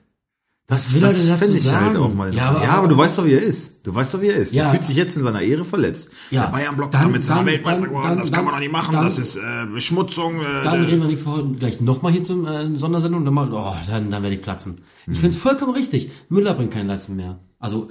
[0.68, 2.34] Was will er denn dazu fände ich halt auch mal.
[2.34, 3.69] Ja, aber, ja, aber du weißt doch, wie er ist.
[3.82, 4.52] Du weißt doch, wie er ist.
[4.52, 4.64] Ja.
[4.64, 6.10] Er fühlt sich jetzt in seiner Ehre verletzt.
[6.30, 6.44] Ja.
[6.44, 8.08] Der Bayern-Block Dann- ist mit seiner Weltmeister dann- geworden.
[8.08, 8.92] dann- das kann man doch nicht machen.
[8.92, 9.40] dann- das ist äh,
[9.72, 10.40] Beschmutzung.
[10.40, 13.50] Äh, Dann reden wir nächste Woche gleich nochmal hier zum äh, Sondersendung und dann mal,
[13.52, 14.82] oh, dann, dann werde ich platzen.
[15.02, 15.14] Ich Hm.
[15.14, 16.10] finde es vollkommen richtig.
[16.28, 17.40] Müller bringt keine Leistung mehr.
[17.58, 17.90] Also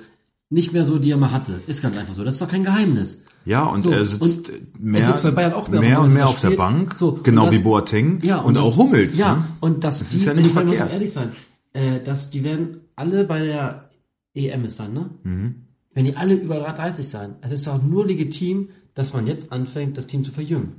[0.52, 1.62] nicht mehr so, die er mal hatte.
[1.68, 2.24] Ist ganz einfach so.
[2.24, 3.24] Das ist doch kein Geheimnis.
[3.46, 6.14] Ja, und So, er sitzt und mehr, er sitzt bei Bayern auch mehr, mehr und
[6.14, 6.52] mehr auf der.
[6.52, 9.18] Bank, So, und genau das- wie Boateng Ja, und, das- auch Hummels.
[9.18, 9.46] Ja, Ne?
[9.62, 10.94] und das, Das ist ja nicht ich meine, muss verkehrt.
[10.94, 11.32] ehrlich sein,
[11.74, 13.90] äh, dass die werden alle bei der
[14.36, 15.10] EM ist dann, ne?
[15.24, 15.56] Mhm.
[16.00, 19.98] Wenn die alle über 30 sein, es ist auch nur legitim, dass man jetzt anfängt,
[19.98, 20.76] das Team zu verjüngen.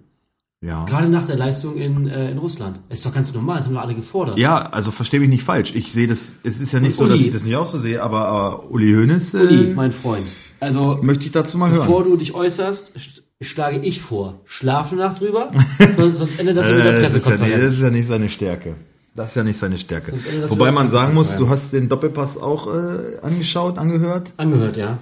[0.65, 0.87] Ja.
[0.87, 2.81] Gerade nach der Leistung in, äh, in Russland.
[2.89, 4.39] Ist doch ganz normal, das haben wir alle gefordert.
[4.39, 5.75] ja, also verstehe mich nicht falsch.
[5.75, 7.77] Ich sehe das, es ist ja nicht Und so, dass ich das nicht auch so
[7.77, 10.25] sehe, aber, aber Uli Hoeneß äh, Uli, mein Freund.
[10.59, 12.13] Also, möchte ich dazu mal bevor hören.
[12.13, 14.41] du dich äußerst, sch- schlage ich vor.
[14.47, 15.51] Schlaf eine Nacht drüber,
[15.97, 17.73] sonst, sonst endet das Äh, mit der das, ist ja, das Pressekonferenz.
[17.75, 18.75] ist ja nicht seine Stärke.
[19.15, 20.13] Das ist ja nicht seine Stärke.
[20.41, 21.63] Das Wobei man sagen muss, du Pressekonferenz.
[21.65, 24.33] hast den Doppelpass auch äh, angeschaut, angehört.
[24.39, 24.99] Angehört, ja.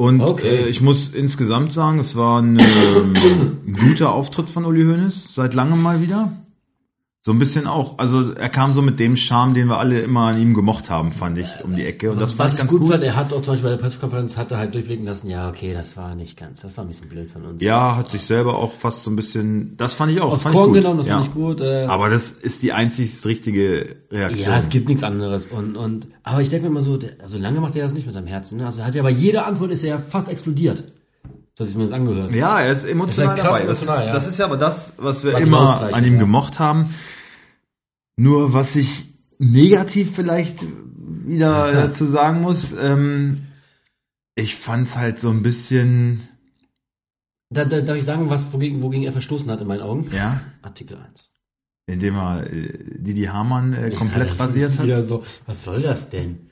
[0.00, 0.64] Und okay.
[0.64, 3.12] äh, ich muss insgesamt sagen, es war ein, ähm,
[3.66, 6.32] ein guter Auftritt von Uli Hoeneß, seit langem mal wieder.
[7.22, 10.22] So ein bisschen auch, also er kam so mit dem Charme, den wir alle immer
[10.22, 12.10] an ihm gemocht haben, fand ich, um die Ecke.
[12.10, 14.38] Und das ich ganz gut, gut fand, er hat auch zum Beispiel bei der Pressekonferenz
[14.38, 17.10] hat er halt durchblicken lassen, ja, okay, das war nicht ganz, das war ein bisschen
[17.10, 17.62] blöd von uns.
[17.62, 20.32] Ja, hat sich selber auch fast so ein bisschen, das fand ich auch.
[20.32, 21.16] Aus Korn genommen, das ja.
[21.16, 21.60] fand ich gut.
[21.60, 24.48] Äh, aber das ist die einzig richtige Reaktion.
[24.48, 25.46] Ja, es gibt nichts anderes.
[25.46, 28.14] Und, und, aber ich denke mir mal so, also lange macht er das nicht mit
[28.14, 28.56] seinem Herzen.
[28.56, 28.64] Ne?
[28.64, 30.84] Also hat ja bei jeder Antwort ist er ja fast explodiert
[31.56, 32.32] dass ich mir das angehört.
[32.32, 33.58] Ja, er ist emotional ist dabei.
[33.58, 34.12] Das, emotional, ist, ja.
[34.12, 36.20] das ist ja aber das, was wir was immer an ihm ja.
[36.20, 36.94] gemocht haben.
[38.16, 39.08] Nur was ich
[39.38, 40.64] negativ vielleicht
[41.26, 43.46] wieder dazu sagen muss, ähm,
[44.34, 46.20] ich fand's halt so ein bisschen.
[47.50, 50.08] Da, da, darf ich sagen, was, wogegen, wogegen er verstoßen hat in meinen Augen?
[50.12, 50.40] Ja.
[50.62, 51.30] Artikel 1.
[51.86, 55.08] Indem er äh, Didi Hamann äh, komplett ja, rasiert hat.
[55.08, 56.50] So, was soll das denn?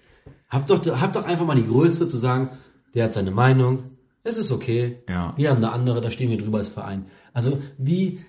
[0.49, 2.51] Hab doch, hab doch einfach mal die Größe zu sagen,
[2.95, 3.98] der hat seine Meinung,
[4.29, 5.03] es ist okay.
[5.09, 5.35] Ja.
[5.37, 7.07] Wir haben eine andere, da stehen wir drüber als Verein.
[7.33, 8.21] Also wie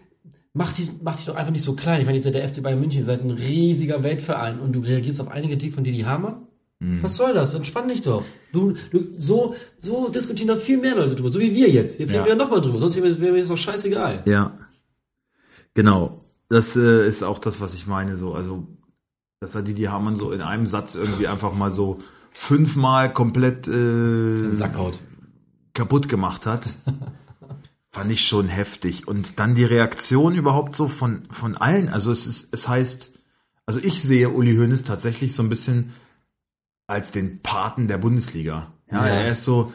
[0.54, 2.00] mach dich, mach dich doch einfach nicht so klein.
[2.00, 4.80] Ich meine, ihr seid der FC Bayern München, ihr seid ein riesiger Weltverein und du
[4.80, 6.48] reagierst auf eine Kritik von Didi Hamann?
[6.80, 7.04] Mhm.
[7.04, 7.54] Was soll das?
[7.54, 8.24] Entspann dich doch.
[8.54, 12.00] Du, du, so, so diskutieren doch viel mehr Leute drüber, so wie wir jetzt.
[12.00, 12.24] Jetzt ja.
[12.24, 14.24] reden wir nochmal drüber, sonst wäre mir das doch scheißegal.
[14.28, 14.58] Ja.
[15.74, 16.26] Genau.
[16.50, 18.68] Das äh, ist auch das, was ich meine, so, also,
[19.40, 22.00] dass er Didi Hamann so in einem Satz irgendwie einfach mal so
[22.32, 25.00] fünfmal komplett äh, Sack haut
[25.80, 26.76] kaputt gemacht hat,
[27.92, 29.08] fand ich schon heftig.
[29.08, 31.88] Und dann die Reaktion überhaupt so von, von allen.
[31.88, 33.18] Also es ist, es heißt,
[33.66, 35.94] also ich sehe Uli Hoeneß tatsächlich so ein bisschen
[36.86, 38.74] als den Paten der Bundesliga.
[38.92, 39.14] Ja, ja.
[39.14, 39.72] er ist so,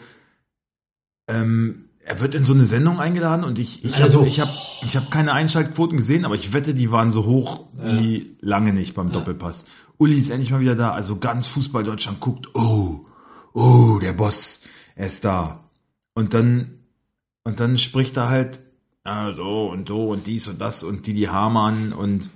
[1.26, 4.50] ähm, er wird in so eine Sendung eingeladen und ich, ich also, habe ich hab,
[4.82, 7.98] ich hab keine Einschaltquoten gesehen, aber ich wette, die waren so hoch ja.
[7.98, 9.14] wie lange nicht beim ja.
[9.14, 9.64] Doppelpass.
[9.96, 13.06] Uli ist endlich mal wieder da, also ganz Fußball Deutschland guckt, oh,
[13.54, 14.60] oh, der Boss,
[14.96, 15.63] er ist da.
[16.14, 16.78] Und dann,
[17.42, 18.60] und dann spricht er halt,
[19.02, 22.30] ah, so und so und dies und das und Didi Hamann und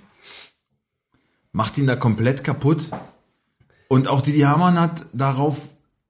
[1.51, 2.91] macht ihn da komplett kaputt.
[3.87, 5.57] Und auch Didi Hamann hat darauf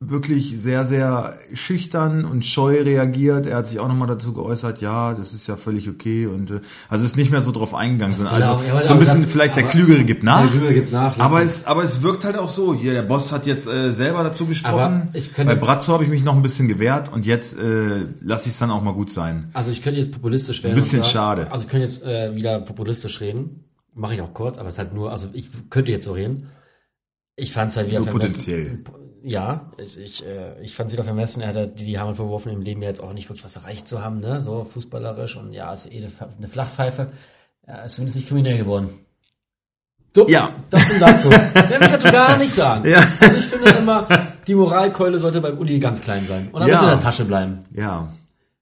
[0.01, 3.45] wirklich sehr, sehr schüchtern und scheu reagiert.
[3.45, 6.61] Er hat sich auch nochmal dazu geäußert, ja, das ist ja völlig okay und äh,
[6.87, 9.29] also ist nicht mehr so drauf eingegangen, sondern also auch, ja, so ein bisschen das,
[9.29, 10.43] vielleicht der Klügere gibt nach.
[10.43, 11.19] Der Klügere gibt nach.
[11.19, 12.73] Aber es, aber es wirkt halt auch so.
[12.73, 15.09] Hier, der Boss hat jetzt äh, selber dazu gesprochen.
[15.35, 18.59] Bei Brazzo habe ich mich noch ein bisschen gewehrt und jetzt äh, lasse ich es
[18.59, 19.49] dann auch mal gut sein.
[19.51, 20.75] Also ich könnte jetzt populistisch werden.
[20.75, 21.51] Ein bisschen schade.
[21.51, 23.65] Also ich könnte jetzt äh, wieder populistisch reden.
[23.93, 26.51] Mache ich auch kurz, aber es ist halt nur, also ich könnte jetzt so reden.
[27.35, 28.83] Ich fand es halt wieder nur potenziell
[29.23, 31.41] ja, ich, ich, äh, ich fand sie doch vermessen.
[31.41, 33.87] Er hat die, die Hammer verworfen, im Leben ja jetzt auch nicht wirklich was erreicht
[33.87, 34.41] zu haben, ne?
[34.41, 37.11] So fußballerisch und ja, ist eh eine, eine Flachpfeife.
[37.63, 38.89] Er ist zumindest nicht kriminell geworden.
[40.15, 40.49] So, ja.
[40.69, 41.29] das und dazu.
[41.29, 42.89] Mehr will ich dazu gar nicht sagen.
[42.89, 42.97] Ja.
[42.97, 44.07] Also ich finde immer,
[44.47, 46.49] die Moralkeule sollte beim Uli ganz klein sein.
[46.51, 46.75] Und dann ja.
[46.75, 47.59] muss in der Tasche bleiben.
[47.75, 48.11] Ja.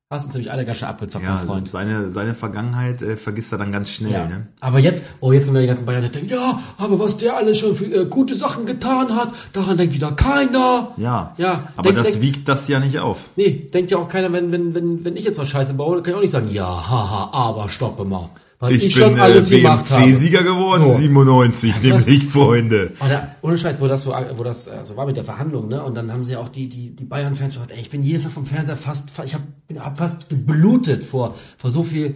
[0.10, 1.68] Hast uns nämlich alle ganz schön abgezockt, ja, mein Freund.
[1.68, 4.14] Seine, seine Vergangenheit äh, vergisst er dann ganz schnell.
[4.14, 4.26] Ja.
[4.26, 4.48] Ne?
[4.62, 7.58] Aber jetzt, oh, jetzt kommen die ganzen Bayern, die denken, ja, aber was der alles
[7.58, 10.94] schon für äh, gute Sachen getan hat, daran denkt wieder keiner.
[10.96, 13.32] Ja, ja aber denk, das denk, wiegt das ja nicht auf.
[13.36, 16.12] Nee, denkt ja auch keiner, wenn, wenn, wenn, wenn ich jetzt was Scheiße baue, kann
[16.12, 18.30] ich auch nicht sagen, ja, haha, aber stoppe mal.
[18.60, 20.98] Weil ich, ich bin schon alles äh, BMC-Sieger geworden, so.
[20.98, 22.92] 97, also nämlich Freunde.
[23.06, 25.84] Oder, ohne Scheiß, wo das so, wo das äh, so war mit der Verhandlung, ne?
[25.84, 28.32] Und dann haben sie auch die, die, die Bayern-Fans gesagt, ey, ich bin jedes Mal
[28.32, 32.16] vom Fernseher fast, ich hab, bin, hab fast geblutet vor, vor so viel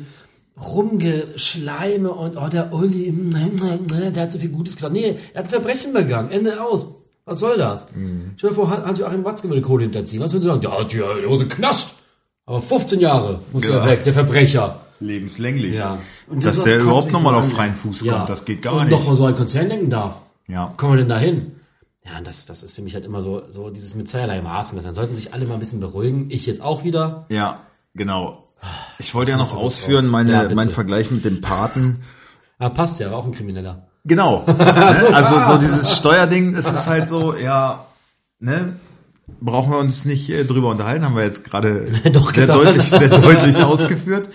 [0.60, 3.14] Rumgeschleime und, oh, der Uli,
[4.16, 4.94] der hat so viel Gutes getan.
[4.94, 6.88] Nee, er hat Verbrechen begangen, Ende aus.
[7.24, 7.88] Was soll das?
[7.94, 8.32] Mhm.
[8.38, 10.24] Stell dir vor, Hans-Joachim Watzke würde Kohle hinterziehen.
[10.24, 10.62] Was würden sie sagen?
[10.62, 11.96] Der hat ja Hose Knast.
[12.48, 13.76] Aber 15 Jahre muss ja.
[13.76, 15.76] er weg, der Verbrecher lebenslänglich.
[15.76, 16.00] Ja.
[16.28, 18.26] Und Dass der überhaupt nochmal auf freien Fuß kommt, ja.
[18.26, 18.94] das geht gar und nicht.
[18.94, 20.22] Und nochmal so ein Konzern denken darf.
[20.48, 20.74] Ja.
[20.78, 21.54] Kommen wir denn da hin?
[22.06, 24.94] Ja, das, das ist für mich halt immer so, so dieses mit zweierlei Maß messen.
[24.94, 26.30] Sollten sich alle mal ein bisschen beruhigen.
[26.30, 27.26] Ich jetzt auch wieder.
[27.30, 27.62] Ja,
[27.94, 28.48] genau.
[28.98, 32.02] Ich wollte ja noch ausführen, meine, ja, mein Vergleich mit dem Paten.
[32.60, 33.88] Ja, passt ja, war auch ein Krimineller.
[34.04, 34.44] Genau.
[34.48, 35.10] ne?
[35.14, 37.86] Also so dieses Steuerding, es ist halt so, ja,
[38.40, 38.76] ne,
[39.40, 41.88] brauchen wir uns nicht äh, drüber unterhalten, haben wir jetzt gerade
[42.34, 44.30] sehr deutlich, sehr deutlich ausgeführt.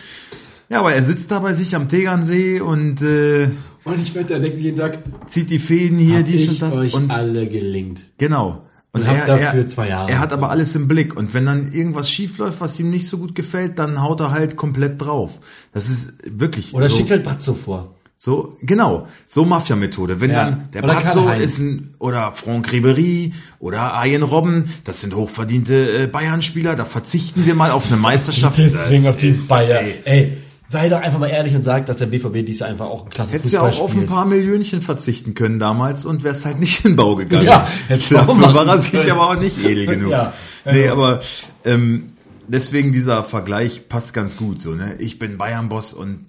[0.69, 3.49] Ja, aber er sitzt da bei sich am Tegernsee und äh,
[3.87, 4.99] und ich wette, er denkt jeden Tag,
[5.29, 6.77] zieht die Fäden hier, dies und das.
[6.77, 8.03] Euch und alle gelingt.
[8.19, 8.63] Genau.
[8.91, 10.11] Und, und er, dafür er, zwei Jahre.
[10.11, 11.17] Er hat aber alles im Blick.
[11.17, 14.33] Und wenn dann irgendwas schief läuft, was ihm nicht so gut gefällt, dann haut er
[14.33, 15.39] halt komplett drauf.
[15.73, 16.75] Das ist wirklich.
[16.75, 17.95] Oder so, schickt halt Bratzo vor.
[18.19, 20.21] So, genau, so Mafia-Methode.
[20.21, 20.47] Wenn ja.
[20.47, 26.07] dann der Brazzo ist ein, oder Franck Ribery oder Arjen Robben, das sind hochverdiente äh,
[26.07, 28.59] Bayern-Spieler, da verzichten wir mal auf eine Meisterschaft.
[28.59, 29.85] Deswegen auf die Bayern.
[29.85, 30.37] Ey, ey
[30.69, 33.33] sei doch einfach mal ehrlich und sag, dass der BVB dies einfach auch ein klasse
[33.35, 36.93] Hättest ja auch auf ein paar Millionchen verzichten können damals und wär's halt nicht in
[36.93, 37.47] den Bau gegangen.
[37.47, 40.11] Ja, Dafür war er sich aber auch nicht edel genug.
[40.11, 40.33] Ja,
[40.65, 41.21] nee, also- aber
[41.65, 42.13] ähm,
[42.49, 44.97] deswegen dieser Vergleich passt ganz gut so, ne?
[44.99, 46.27] Ich bin Bayern-Boss und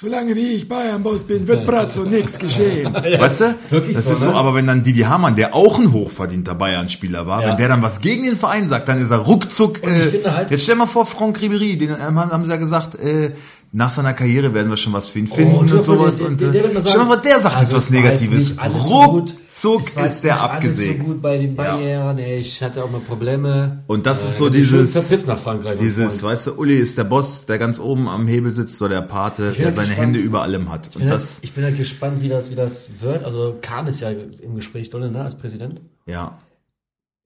[0.00, 2.92] solange wie ich Bayern-Boss bin, wird Bratzo nichts geschehen.
[2.94, 3.54] Weißt du?
[3.70, 4.36] wirklich das so, ist so, ne?
[4.36, 7.48] aber wenn dann Didi Hamann, der auch ein hochverdienter Bayern-Spieler war, Ja.
[7.50, 9.82] wenn der dann was gegen den Verein sagt, dann ist er ruckzuck.
[9.86, 13.30] Äh, halt- jetzt stell mal vor, Franck Ribéry, den ähm, haben sie ja gesagt, äh,
[13.72, 16.16] nach seiner Karriere werden wir schon was für ihn finden Oh, und, der- sowas.
[16.16, 16.74] der- und, der- äh, wird
[17.08, 18.48] mal der sagt also jetzt was Negatives.
[18.78, 19.02] so.
[19.04, 21.00] Ruckzuck jetzt ist der abgesägt.
[21.02, 21.76] So gut bei den Ja.
[21.76, 22.18] Bayern.
[22.18, 23.84] ey, Ich hatte auch mal Probleme.
[23.86, 27.78] Und das Äh, ist so dieses, dieses, weißt du, Uli ist der Boss, der ganz
[27.80, 29.98] oben am Hebel sitzt, so der Pate, der halt seine gespannt.
[30.08, 30.88] Hände über allem hat.
[30.88, 33.24] Ich Und bin, das, halt, ich bin halt gespannt, wie das, wie das wird.
[33.24, 35.80] Also Kahn ist ja im Gespräch drin, ne, als Präsident.
[36.06, 36.38] ja.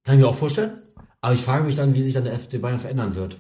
[0.05, 0.79] Kann ich mir auch vorstellen.
[1.21, 3.37] Aber ich frage mich dann, wie sich dann der FC Bayern verändern wird.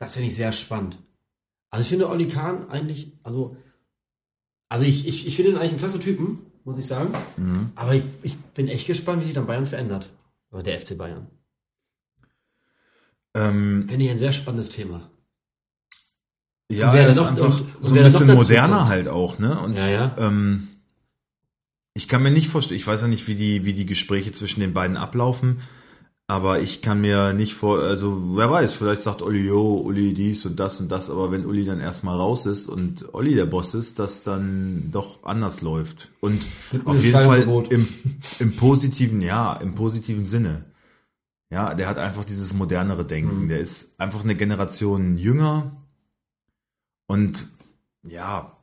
[0.00, 0.98] Das finde ich sehr spannend.
[1.70, 3.56] Also ich finde Olli Kahn eigentlich, also,
[4.68, 7.14] also ich, ich, ich finde ihn eigentlich einen klasse Typen, muss ich sagen.
[7.36, 7.70] Mhm.
[7.76, 10.10] Aber ich, ich bin echt gespannt, wie sich dann Bayern verändert.
[10.50, 11.28] Oder der FC Bayern.
[13.36, 15.08] Ähm, Finde ich ein sehr spannendes Thema.
[16.68, 18.88] ja, er ist noch- einfach und- so ein bisschen moderner kommt.
[18.88, 19.58] halt auch, ne?
[19.60, 20.16] Und Ja, ja.
[20.18, 20.68] Ähm,
[21.94, 24.60] ich kann mir nicht vorstellen, ich weiß ja nicht, wie die, wie die Gespräche zwischen
[24.60, 25.60] den beiden ablaufen,
[26.30, 30.46] aber ich kann mir nicht vor, also wer weiß, vielleicht sagt Uli, jo, Uli dies
[30.46, 33.74] und das und das, aber wenn Uli dann erstmal raus ist und Olli der Boss
[33.74, 36.12] ist, dass dann doch anders läuft.
[36.20, 36.46] Und
[36.84, 37.88] auf jeden Fall im,
[38.38, 40.66] im positiven, ja, im positiven Sinne.
[41.50, 43.46] Ja, der hat einfach dieses modernere Denken.
[43.46, 43.48] Mhm.
[43.48, 45.84] Der ist einfach eine Generation jünger
[47.08, 47.48] und
[48.04, 48.56] ja,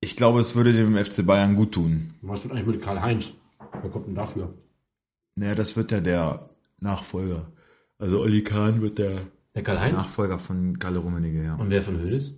[0.00, 2.12] ich glaube, es würde dem FC Bayern gut tun.
[2.22, 3.34] Was wird eigentlich mit Karl-Heinz?
[3.82, 4.52] Wer kommt denn dafür?
[5.36, 6.48] Naja, das wird ja der
[6.80, 7.50] Nachfolger.
[7.98, 9.22] Also Olli Kahn wird der
[9.54, 9.92] Der?
[9.92, 11.54] Nachfolger von Kalle Rummenigge, ja.
[11.56, 12.34] Und wer von Hödes?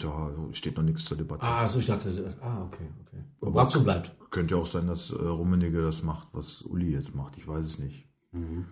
[0.00, 1.42] Da steht noch nichts zur Debatte.
[1.42, 3.24] Ah, so ich dachte, ah, okay, okay.
[3.40, 4.14] Und Bratzo bleibt.
[4.30, 7.38] Könnte ja auch sein, dass äh, Rummenigge das macht, was Uli jetzt macht.
[7.38, 8.06] Ich weiß es nicht.
[8.32, 8.66] Mhm.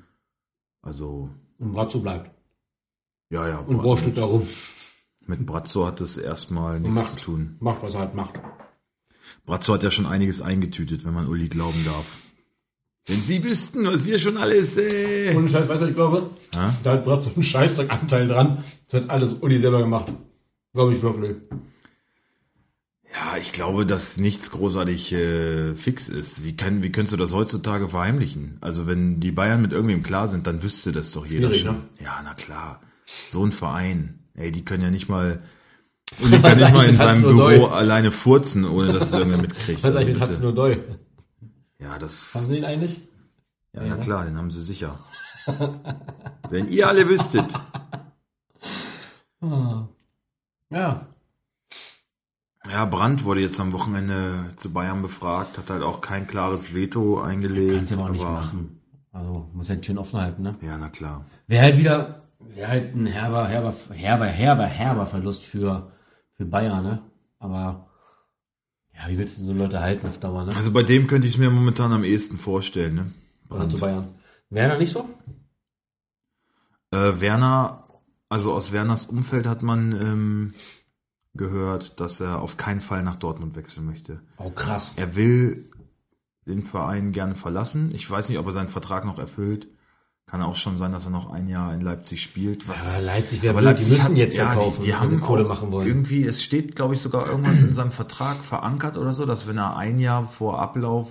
[0.82, 2.30] Also, Und Bratzo bleibt.
[3.30, 3.58] ja, ja.
[3.58, 4.46] Und Bra- wurschtelt darum.
[5.20, 7.18] Mit Brazzo hat es erstmal nichts Macht.
[7.18, 7.56] zu tun.
[7.60, 8.40] Macht, was er halt macht.
[9.44, 12.22] Brazzo hat ja schon einiges eingetütet, wenn man Uli glauben darf.
[13.08, 14.76] Wenn Sie wüssten, was wir schon alles.
[14.76, 15.34] Äh.
[15.34, 16.30] Und Scheiß, weißt du, was ich glaube?
[16.54, 16.74] Ja?
[16.82, 18.62] Da hat Bratzo einen Scheißdreckanteil dran.
[18.90, 20.12] Das hat alles Uli selber gemacht.
[20.74, 21.36] Glaube ich wirklich.
[23.14, 26.44] Ja, ich glaube, dass nichts großartig äh, fix ist.
[26.44, 28.58] Wie, kann, wie könntest du das heutzutage verheimlichen?
[28.60, 31.76] Also wenn die Bayern mit irgendwem klar sind, dann wüsste das doch jeder Schwierig, schon.
[31.76, 31.82] ne?
[32.04, 32.82] Ja, na klar.
[33.06, 34.18] So ein Verein.
[34.34, 35.42] Ey, die können ja nicht mal.
[36.20, 39.82] Und die kann nicht mal in seinem Büro alleine furzen, ohne dass es irgendwer mitkriegt.
[39.82, 40.98] Was ist eigentlich mit Also Hudson bitte.
[41.80, 42.34] Ja, das.
[42.34, 43.08] Haben Sie ihn eigentlich?
[43.72, 44.00] Ja, Ja, na ne?
[44.00, 44.98] klar, den haben sie sicher.
[46.48, 47.52] Wenn ihr alle wüsstet.
[49.40, 49.86] Ah.
[50.70, 51.06] Ja.
[52.70, 57.20] Ja, Brandt wurde jetzt am Wochenende zu Bayern befragt, hat halt auch kein klares Veto
[57.20, 57.74] eingelegt.
[57.74, 58.82] Kannst du aber auch nicht machen.
[59.12, 60.52] Also, muss ja die Türen offen halten, ne?
[60.60, 61.24] Ja, na klar.
[61.46, 65.92] Wäre halt wieder, wäre halt ein herber, herber, herber, herber, herber Verlust für,
[66.36, 67.02] für Bayern, ne?
[67.38, 67.87] Aber,
[68.98, 70.56] ja, wie willst du so Leute halten auf Dauer, ne?
[70.56, 73.12] Also bei dem könnte ich es mir momentan am ehesten vorstellen.
[73.50, 73.68] Ne?
[73.68, 74.14] Zu Bayern.
[74.50, 75.08] Da nicht so?
[76.90, 77.84] Äh, Werner,
[78.28, 80.54] also aus Werners Umfeld hat man ähm,
[81.34, 84.20] gehört, dass er auf keinen Fall nach Dortmund wechseln möchte.
[84.38, 84.92] Oh, krass.
[84.96, 85.70] Er will
[86.46, 87.94] den Verein gerne verlassen.
[87.94, 89.68] Ich weiß nicht, ob er seinen Vertrag noch erfüllt.
[90.30, 92.68] Kann auch schon sein, dass er noch ein Jahr in Leipzig spielt.
[92.68, 94.92] Was, Ja, Leipzig wäre aber blöd, die Leipzig müssen hat- jetzt ja, verkaufen, die, die
[94.92, 95.88] wenn haben Kohle machen wollen.
[95.88, 99.56] Irgendwie, es steht, glaube ich, sogar irgendwas in seinem Vertrag verankert oder so, dass wenn
[99.56, 101.08] er ein Jahr vor Ablauf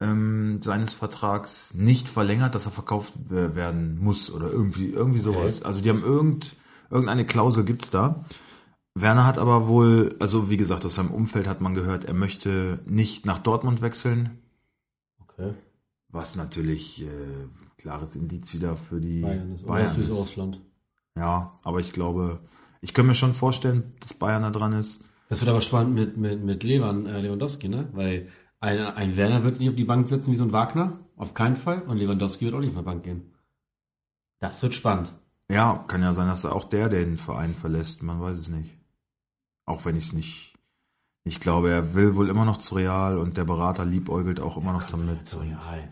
[0.00, 5.62] ähm, seines Vertrags nicht verlängert, dass er verkauft w- werden muss oder irgendwie irgendwie sowas.
[5.62, 6.56] Also die haben irgend,
[6.90, 8.24] irgendeine Klausel gibt's da.
[8.94, 12.80] Werner hat aber wohl, also wie gesagt, aus seinem Umfeld hat man gehört, er möchte
[12.86, 14.38] nicht nach Dortmund wechseln,
[15.20, 15.54] Okay.
[16.08, 17.06] was natürlich äh,
[17.78, 20.18] klares Indiz wieder für die Bayern ist, Bayern fürs ist.
[20.18, 20.60] Ausland.
[21.16, 22.40] Ja, aber ich glaube,
[22.80, 25.02] ich kann mir schon vorstellen, dass Bayern da dran ist.
[25.28, 27.88] Das wird aber spannend mit, mit, mit Levan, äh, Lewandowski, ne?
[27.92, 28.28] Weil
[28.60, 30.98] ein, ein Werner wird sich nicht auf die Bank setzen wie so ein Wagner.
[31.16, 31.82] Auf keinen Fall.
[31.82, 33.34] Und Lewandowski wird auch nicht auf die Bank gehen.
[34.40, 35.14] Das wird spannend.
[35.50, 38.02] Ja, kann ja sein, dass er auch der den Verein verlässt.
[38.02, 38.76] Man weiß es nicht.
[39.64, 40.54] Auch wenn ich es nicht,
[41.24, 41.70] nicht glaube.
[41.70, 45.32] Er will wohl immer noch zu Real und der Berater liebäugelt auch immer noch damit.
[45.32, 45.82] Ja, hi.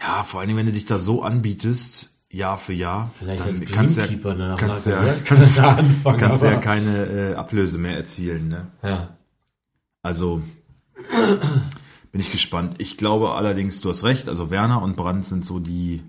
[0.00, 3.64] Ja, vor allem, wenn du dich da so anbietest, Jahr für Jahr, Vielleicht dann als
[3.66, 4.06] kannst du ja,
[4.56, 6.18] kannst ja- kannst- da anfangen.
[6.18, 8.48] kannst du ja keine äh, Ablöse mehr erzielen.
[8.48, 8.66] Ne?
[8.82, 9.16] ja.
[10.02, 10.42] Also
[12.12, 12.76] bin ich gespannt.
[12.78, 16.02] Ich glaube allerdings, du hast recht, also Werner und Brandt sind so die,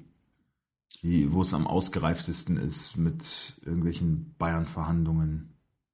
[1.01, 5.53] die, wo es am ausgereiftesten ist mit irgendwelchen Bayern-Verhandlungen.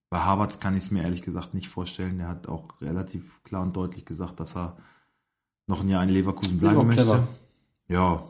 [0.10, 2.18] Bei Harvards kann ich es mir ehrlich gesagt nicht vorstellen.
[2.20, 4.78] Der hat auch relativ klar und deutlich gesagt, dass er
[5.68, 7.04] noch ein Jahr in Leverkusen bleiben möchte.
[7.04, 7.28] Clever.
[7.88, 8.24] Ja.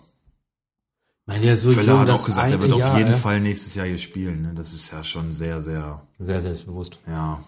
[1.21, 3.17] Ich meine, ist so Völler hat auch gesagt, er wird Jahr, auf jeden ja.
[3.17, 4.41] Fall nächstes Jahr hier spielen.
[4.41, 4.53] Ne?
[4.53, 6.05] Das ist ja schon sehr, sehr.
[6.19, 6.99] Sehr selbstbewusst.
[7.07, 7.43] Ja.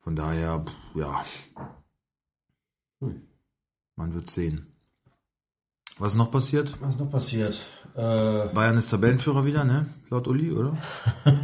[0.00, 1.24] Von daher, ja.
[3.00, 3.22] Hm.
[3.96, 4.66] Man wird sehen.
[5.98, 6.76] Was ist noch passiert?
[6.80, 7.64] Was ist noch passiert?
[7.94, 9.86] Äh, Bayern ist Tabellenführer wieder, ne?
[10.10, 10.76] Laut Uli, oder?
[11.24, 11.34] Hat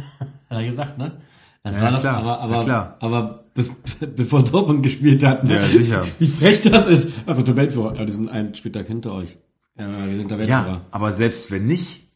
[0.49, 1.21] er gesagt, ne?
[1.63, 2.17] Das ja, war klar.
[2.17, 2.97] aber, aber, ja, klar.
[2.99, 3.65] aber be
[4.07, 5.55] bevor Dortmund gespielt hat, ne?
[5.55, 6.05] Ja, sicher.
[6.19, 7.07] Wie frech das ist.
[7.25, 9.37] Also Tabellenführer, ja, die sind einen Spieltag hinter euch.
[9.77, 10.67] Ja, wir sind Tabellenführer.
[10.67, 12.11] Ja, aber selbst wenn nicht,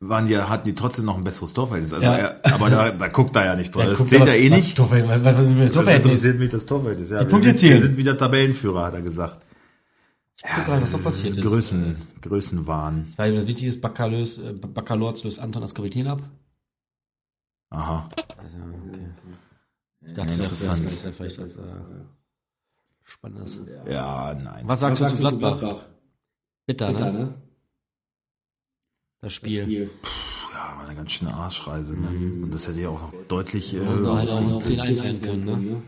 [0.00, 1.92] waren die, hatten die trotzdem noch ein besseres Torverhältnis.
[1.92, 2.16] Also ja.
[2.16, 3.88] er, aber da, da guckt er ja nicht dran.
[3.88, 4.76] das zählt ja eh nicht.
[4.76, 6.12] Torverhältnis, was, was ist mit das Torverhältnis?
[6.12, 7.10] Das interessiert mich das Torverhältnis.
[7.10, 9.44] Ja, die Punkte sind, wir sind wieder Tabellenführer, hat er gesagt.
[10.42, 11.44] Ja, mal, was noch passiert ist.
[11.44, 13.14] Größen, äh, Größenwahn.
[13.16, 16.22] Weil das Wichtige ist, Baccalors, äh, Baccalords löst Anton als Kapitän ab.
[17.70, 18.10] Aha.
[18.36, 19.08] Also, okay.
[20.06, 20.84] Ich dachte, ja, interessant.
[20.84, 21.60] das wäre vielleicht das äh,
[23.04, 23.60] Spannendes.
[23.88, 24.66] Ja, nein.
[24.66, 25.60] Was sagst, was du zu Gladbach?
[25.60, 25.88] Gladbach?
[26.66, 27.18] Bitter, Bitter ne?
[27.18, 27.34] ne?
[29.20, 29.58] Das Spiel.
[29.58, 29.86] Das Spiel.
[29.86, 31.94] Puh, ja, war eine ganz schöne Arschreise.
[31.94, 32.10] Ne?
[32.10, 32.44] Mhm.
[32.44, 33.74] Und das hätte ja auch noch deutlich.
[33.74, 35.56] Äh, halt auch noch 10-1 werden können, ne?
[35.56, 35.82] ne?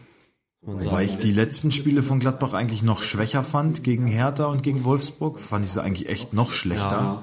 [0.62, 4.84] Wobei ich die letzten Spiele von Gladbach eigentlich noch schwächer fand gegen Hertha und gegen
[4.84, 5.38] Wolfsburg.
[5.38, 7.22] Fand ich sie eigentlich echt noch schlechter.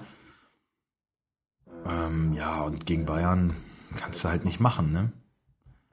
[1.85, 3.53] Ja, ähm, ja und gegen Bayern
[3.97, 5.11] kannst du halt nicht machen, ne?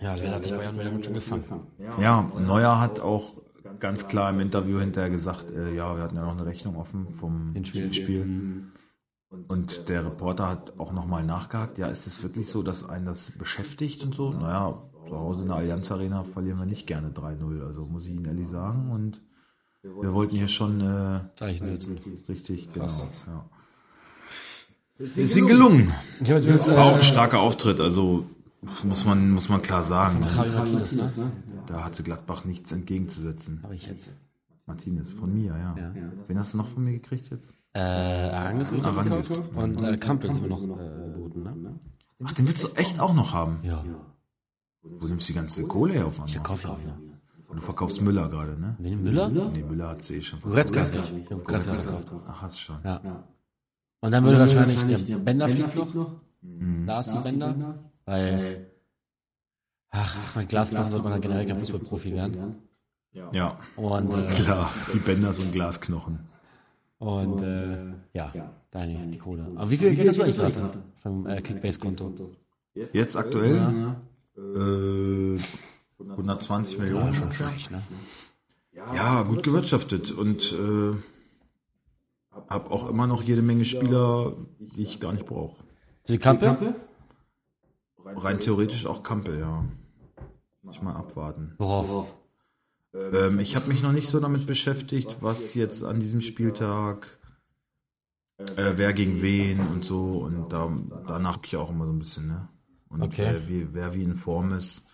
[0.00, 1.66] Ja, der hat sich Bayern wieder schon gefangen.
[2.00, 3.34] Ja, Neuer hat auch
[3.78, 7.08] ganz klar im Interview hinterher gesagt, äh, ja, wir hatten ja noch eine Rechnung offen
[7.14, 7.92] vom Spiel.
[7.92, 8.24] Spiel.
[8.24, 8.72] Mhm.
[9.46, 13.30] Und der Reporter hat auch nochmal nachgehakt, ja, ist es wirklich so, dass einen das
[13.30, 14.32] beschäftigt und so?
[14.32, 18.12] Naja, zu Hause in der Allianz Arena verlieren wir nicht gerne 3-0, also muss ich
[18.12, 18.90] Ihnen ehrlich sagen.
[18.90, 19.20] Und
[19.82, 21.98] wir wollten hier schon äh, Zeichen setzen.
[22.28, 23.24] Richtig, Krass.
[23.24, 23.36] genau.
[23.38, 23.50] Ja.
[25.16, 25.92] Ist ihnen gelungen.
[26.20, 28.26] Ich jetzt, War auch ein starker Auftritt, also
[28.84, 30.20] muss man, muss man klar sagen.
[30.20, 31.32] Martinez, ne?
[31.66, 33.60] Da hatte Gladbach nichts entgegenzusetzen.
[33.62, 34.12] Habe ich jetzt.
[34.66, 35.74] Martinez, von mir, ja.
[35.76, 35.92] ja.
[36.28, 37.52] Wen hast du noch von mir gekriegt jetzt?
[37.72, 39.30] Äh, Arangis wird Arangis.
[39.30, 41.78] Und äh, Kampel sind wir noch äh, geboten, ne?
[42.22, 43.60] Ach, den willst du echt auch noch haben?
[43.62, 43.84] Ja.
[44.82, 46.28] Wo nimmst du die ganze Kohle her auf einmal?
[46.28, 46.98] Ich verkaufe ja auch wieder.
[47.48, 48.76] Und du verkaufst Müller gerade, ne?
[48.78, 49.28] Wen, Müller?
[49.28, 50.72] Nee, Müller hat sie eh schon verkauft.
[50.72, 51.28] Goretzka ist nicht.
[51.28, 52.24] Goretzka verkauft.
[52.28, 52.76] Ach, hast schon.
[52.84, 53.24] Ja.
[54.02, 56.14] Und dann würde dann wahrscheinlich, wahrscheinlich der Bender fliegt noch.
[56.42, 56.86] Mhm.
[56.86, 57.89] Lars Bender.
[58.10, 58.66] Weil,
[59.90, 62.56] ach, mit Glasplatten sollte man dann generell kein Fußballprofi werden.
[63.12, 63.56] Ja.
[63.76, 66.18] Und, äh, klar, die Bänder sind Glasknochen.
[66.98, 68.32] Und, äh, ja,
[68.72, 69.46] deine, die Kohle.
[69.54, 72.32] Aber wie viel Geld hast du eigentlich gerade vom äh, Kickbase-Konto?
[72.92, 73.54] Jetzt aktuell?
[73.54, 73.96] Ja.
[74.36, 75.38] Äh,
[76.00, 77.06] 120 Millionen.
[77.06, 77.80] Ja, schon frech, ne?
[78.72, 80.96] Ja, gut gewirtschaftet und äh,
[82.48, 85.62] habe auch immer noch jede Menge Spieler, die ich gar nicht brauche.
[86.08, 86.74] Die Kampe?
[88.16, 89.64] Rein theoretisch auch Kampe, ja.
[90.62, 91.54] Muss ich mal abwarten.
[91.58, 92.14] Worauf?
[92.94, 97.18] Ähm, ich habe mich noch nicht so damit beschäftigt, was jetzt an diesem Spieltag,
[98.38, 100.02] äh, wer gegen wen und so.
[100.02, 100.70] Und da,
[101.06, 102.48] danach gucke ich auch immer so ein bisschen, ne?
[102.90, 103.24] und okay.
[103.32, 104.86] wer, wie, wer wie in Form ist.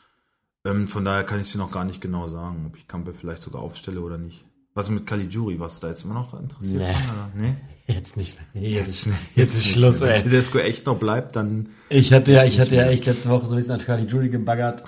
[0.65, 3.43] Ähm, von daher kann ich dir noch gar nicht genau sagen, ob ich Kampe vielleicht
[3.43, 4.45] sogar aufstelle oder nicht.
[4.77, 6.83] Was mit Caligiuri, was da jetzt immer noch interessiert?
[6.83, 6.93] Nee.
[6.93, 7.57] Dran, nee?
[7.87, 8.63] Jetzt nicht mehr.
[8.63, 10.11] Jetzt, jetzt, jetzt ist Schluss, ey.
[10.11, 11.71] Wenn Tedesco echt noch bleibt, dann.
[11.89, 14.85] Ich hatte ja, ich hatte ja echt letzte Woche so ein bisschen an Caligiuri gebaggert.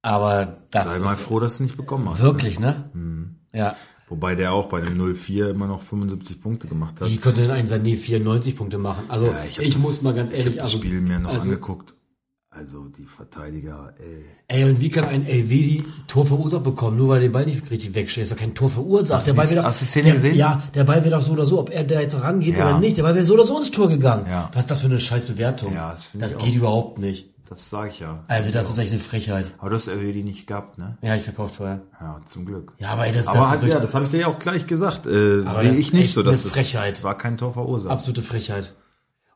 [0.00, 0.84] Aber das.
[0.84, 2.22] Sei mal froh, dass du nicht bekommen hast.
[2.22, 2.90] Wirklich, ne?
[2.94, 3.00] ne?
[3.00, 3.36] Mhm.
[3.52, 3.76] Ja.
[4.08, 7.10] Wobei der auch bei dem 04 immer noch 75 Punkte gemacht hat.
[7.10, 9.04] Wie konnte denn ein Sané 94 Punkte machen?
[9.08, 10.46] Also ja, ich, ich das, muss mal ganz ehrlich.
[10.46, 11.94] Ich habe das Spiel mir noch also, angeguckt.
[12.58, 14.24] Also die Verteidiger, ey.
[14.48, 17.94] Ey, und wie kann ein Elvedi Tor verursacht bekommen, nur weil der Ball nicht richtig
[17.94, 18.24] wegsteht?
[18.24, 19.20] Ist doch kein Tor verursacht.
[19.20, 20.34] Hast, der Ball wird hast du die Szene gesehen?
[20.34, 22.68] Ja, der Ball wäre doch so oder so, ob er da jetzt rangeht ja.
[22.68, 22.96] oder nicht.
[22.96, 24.26] Der Ball wäre so oder so ins Tor gegangen.
[24.28, 24.50] Ja.
[24.52, 25.72] Was ist das für eine scheiß Bewertung?
[25.72, 26.56] Ja, das das geht auch.
[26.56, 27.30] überhaupt nicht.
[27.48, 28.24] Das sage ich ja.
[28.26, 29.46] Also das ist echt eine Frechheit.
[29.58, 30.98] Aber du hast Elvedi nicht gehabt, ne?
[31.00, 31.82] Ja, ich verkauft vorher.
[32.00, 32.72] Ja, zum Glück.
[32.78, 34.66] Ja, aber ey, das, aber das, hat, ja, das habe ich dir ja auch gleich
[34.66, 35.06] gesagt.
[35.06, 36.94] Äh, aber sehe ich nicht so, dass eine Frechheit.
[36.94, 37.92] Das war kein Tor verursacht.
[37.92, 38.74] Absolute Frechheit.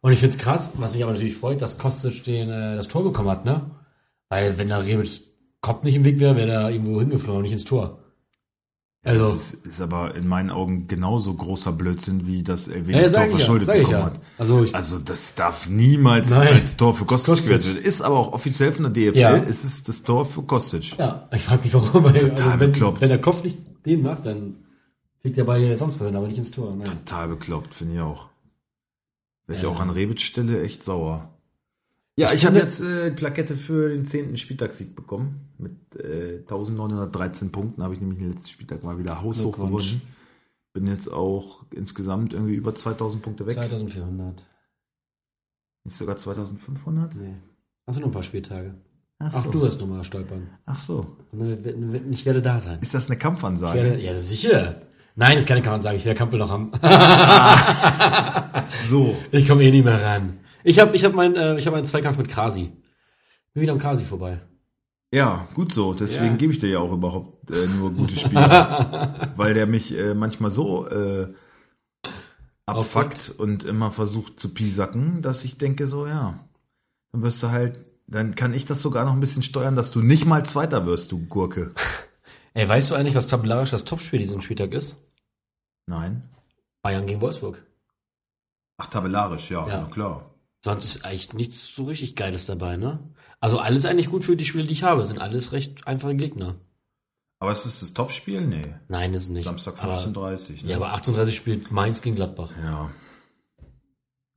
[0.02, 3.04] Und ich find's krass, was mich aber natürlich freut, dass Kostic den, äh, das Tor
[3.04, 3.70] bekommen hat, ne?
[4.28, 5.20] Weil wenn da Rebic
[5.60, 8.00] Kopf nicht im Weg wäre, wäre er irgendwo hingeflogen und nicht ins Tor.
[9.04, 9.24] Also.
[9.24, 13.28] Das ist, ist, aber in meinen Augen genauso großer Blödsinn, wie das Elvedi ja, Tor
[13.28, 14.04] verschuldet ja, bekommen ja.
[14.04, 14.20] hat.
[14.38, 16.48] Also, ich, also das darf niemals nein.
[16.48, 17.84] als Tor für Kostic gewertet werden.
[17.84, 19.34] Ist aber auch offiziell von der DFL, ja.
[19.36, 20.98] ist es das Tor für Kostic.
[20.98, 22.04] Ja, ich frage mich warum.
[22.04, 23.00] Weil, Total also, wenn, bekloppt.
[23.00, 24.56] Wenn der Kopf nicht den macht, dann
[25.20, 26.74] fliegt der Ball ja sonst wohin, aber nicht ins Tor.
[26.74, 26.84] Nein.
[26.84, 28.31] Total bekloppt, finde ich auch.
[29.52, 31.28] Wäre ich auch an Rebic Stelle echt sauer.
[32.16, 35.48] Ja, ich, ich habe jetzt äh, Plakette für den zehnten Spieltagssieg bekommen.
[35.58, 40.02] Mit äh, 1913 Punkten habe ich nämlich den letzten Spieltag mal wieder haushoch gewonnen.
[40.74, 43.54] bin jetzt auch insgesamt irgendwie über 2000 Punkte weg.
[43.54, 44.44] 2400.
[45.84, 47.14] Nicht sogar 2500?
[47.16, 47.34] Nee.
[47.86, 48.74] Hast du noch ein paar Spieltage?
[49.18, 49.50] Ach Auch so.
[49.50, 50.48] du hast nochmal stolpern.
[50.66, 51.16] Ach so.
[51.32, 52.80] Dann wird- Ich werde da sein.
[52.80, 53.82] Ist das eine Kampfansage?
[53.82, 54.82] werde, ja, sicher.
[55.14, 55.96] Nein, das kann ich kaum sagen.
[55.96, 56.72] Ich werde Kampel noch haben.
[58.84, 59.16] So.
[59.30, 60.40] ich komme eh nicht mehr ran.
[60.64, 62.72] Ich habe ich hab mein, äh, ich hab meinen Zweikampf mit Krasi.
[63.54, 64.40] Bin wieder am Krasi vorbei.
[65.12, 65.92] Ja, gut so.
[65.92, 66.36] Deswegen Ja.
[66.36, 69.30] gebe ich dir ja auch überhaupt äh, nur gute Spiele.
[69.36, 71.28] weil der mich äh, manchmal so äh,
[72.66, 76.38] abfuckt und immer versucht zu piesacken, dass ich denke so, ja,
[77.12, 80.00] dann wirst du halt, dann kann ich das sogar noch ein bisschen steuern, dass du
[80.00, 81.72] nicht mal Zweiter wirst, du Gurke.
[82.54, 84.96] Ey, weißt du eigentlich, was tabellarisch das Topspiel diesen Spieltag ist?
[85.86, 86.28] Nein.
[86.82, 87.64] Bayern gegen Wolfsburg.
[88.78, 89.80] Ach, tabellarisch, ja, Ja.
[89.82, 90.34] na klar.
[90.64, 93.00] Sonst ist eigentlich nichts so richtig Geiles dabei, ne?
[93.40, 95.04] Also alles eigentlich gut für die Spiele, die ich habe.
[95.06, 96.54] Sind alles recht einfache Gegner.
[97.40, 98.46] Aber ist das das Topspiel?
[98.46, 98.72] Nee.
[98.88, 99.44] Nein, ist es nicht.
[99.44, 100.70] Samstag aber, 15.30 ne?
[100.70, 102.52] Ja, aber 18.30 spielt Mainz gegen Gladbach.
[102.62, 102.90] Ja.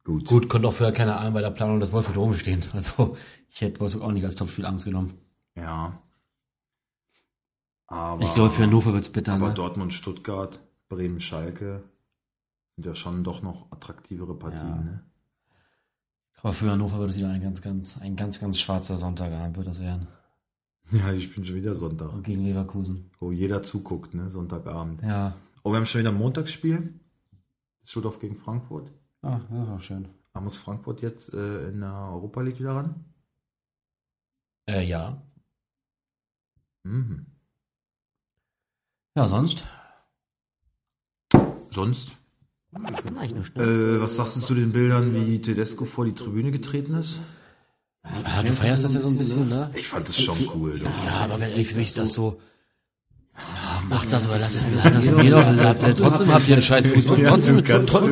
[0.04, 0.26] Gut.
[0.28, 2.74] Gut, konnte auch vorher keine Ahnung bei der Planung, dass Wolfsburg da oben steht.
[2.74, 3.16] Also
[3.50, 5.20] ich hätte Wolfsburg auch nicht als Topspiel Angst genommen.
[5.56, 6.02] Ja.
[7.88, 9.34] Aber, Ich glaube, für Hannover wird's bitter.
[9.34, 9.54] aber Ne?
[9.54, 10.60] Dortmund, Stuttgart,
[10.90, 11.84] Bremen, Schalke
[12.76, 14.76] sind ja schon doch noch attraktivere Partien, Ja.
[14.82, 15.06] ne?
[16.42, 19.68] Aber für Hannover wird es wieder ein ganz, ganz, ein ganz, ganz schwarzer Sonntagabend wird
[19.68, 20.08] das werden.
[20.92, 22.14] Ja, ich bin schon wieder Sonntag.
[22.14, 23.10] Und gegen Leverkusen.
[23.20, 24.30] Wo jeder zuguckt, ne?
[24.30, 25.02] Sonntagabend.
[25.02, 25.36] Ja.
[25.64, 27.00] Oh, wir haben schon wieder ein Montagsspiel.
[27.82, 28.92] Düsseldorf gegen Frankfurt.
[29.24, 30.08] Ah, das ist auch schön.
[30.34, 33.04] Da muss Frankfurt jetzt äh, in der Europa League wieder ran?
[34.68, 35.24] Äh, ja.
[36.84, 37.26] Mhm.
[39.16, 39.66] Ja, sonst?
[41.70, 42.18] Sonst?
[42.74, 47.22] Äh, was sagst du zu den Bildern, wie Tedesco vor die Tribüne getreten ist?
[48.04, 49.72] Ja, du feierst das ja so ein bisschen, ne?
[49.74, 50.80] Ich fand das schon cool.
[50.80, 51.06] Doch.
[51.06, 52.42] Ja, aber ganz ehrlich, für mich ist das so.
[53.90, 54.96] Mach das oder lass es bleiben.
[54.96, 55.94] Das mir doch Latte.
[55.96, 57.18] Trotzdem habt ihr einen scheiß Fußball.
[57.28, 57.64] Trotzdem,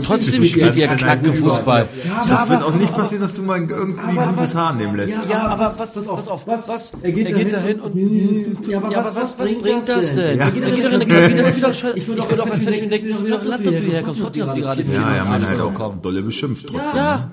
[0.04, 1.88] trotzdem spielt ihr kacke Fußball.
[2.28, 5.30] das wird auch nicht passieren, dass du mal irgendwie ein gutes Haar nehmen lässt.
[5.30, 6.92] Ja, aber was, pass auf, was, was?
[7.02, 7.94] Er geht, Er geht dahin dahin und.
[7.94, 10.38] und- Ja, aber was, was, was bringt das denn?
[10.38, 10.46] Ja.
[10.46, 11.98] Er geht doch in die Kabine, das ist wieder scheiße.
[11.98, 14.22] Ich will will doch doch als Fan denken, dass du wieder Latte hierher hierher kommst.
[14.22, 14.36] kommst.
[14.36, 16.98] Trotzdem habt ihr gerade Ja, Ja, man halt auch dolle beschimpft trotzdem.
[16.98, 17.18] Ja.
[17.18, 17.32] Ne?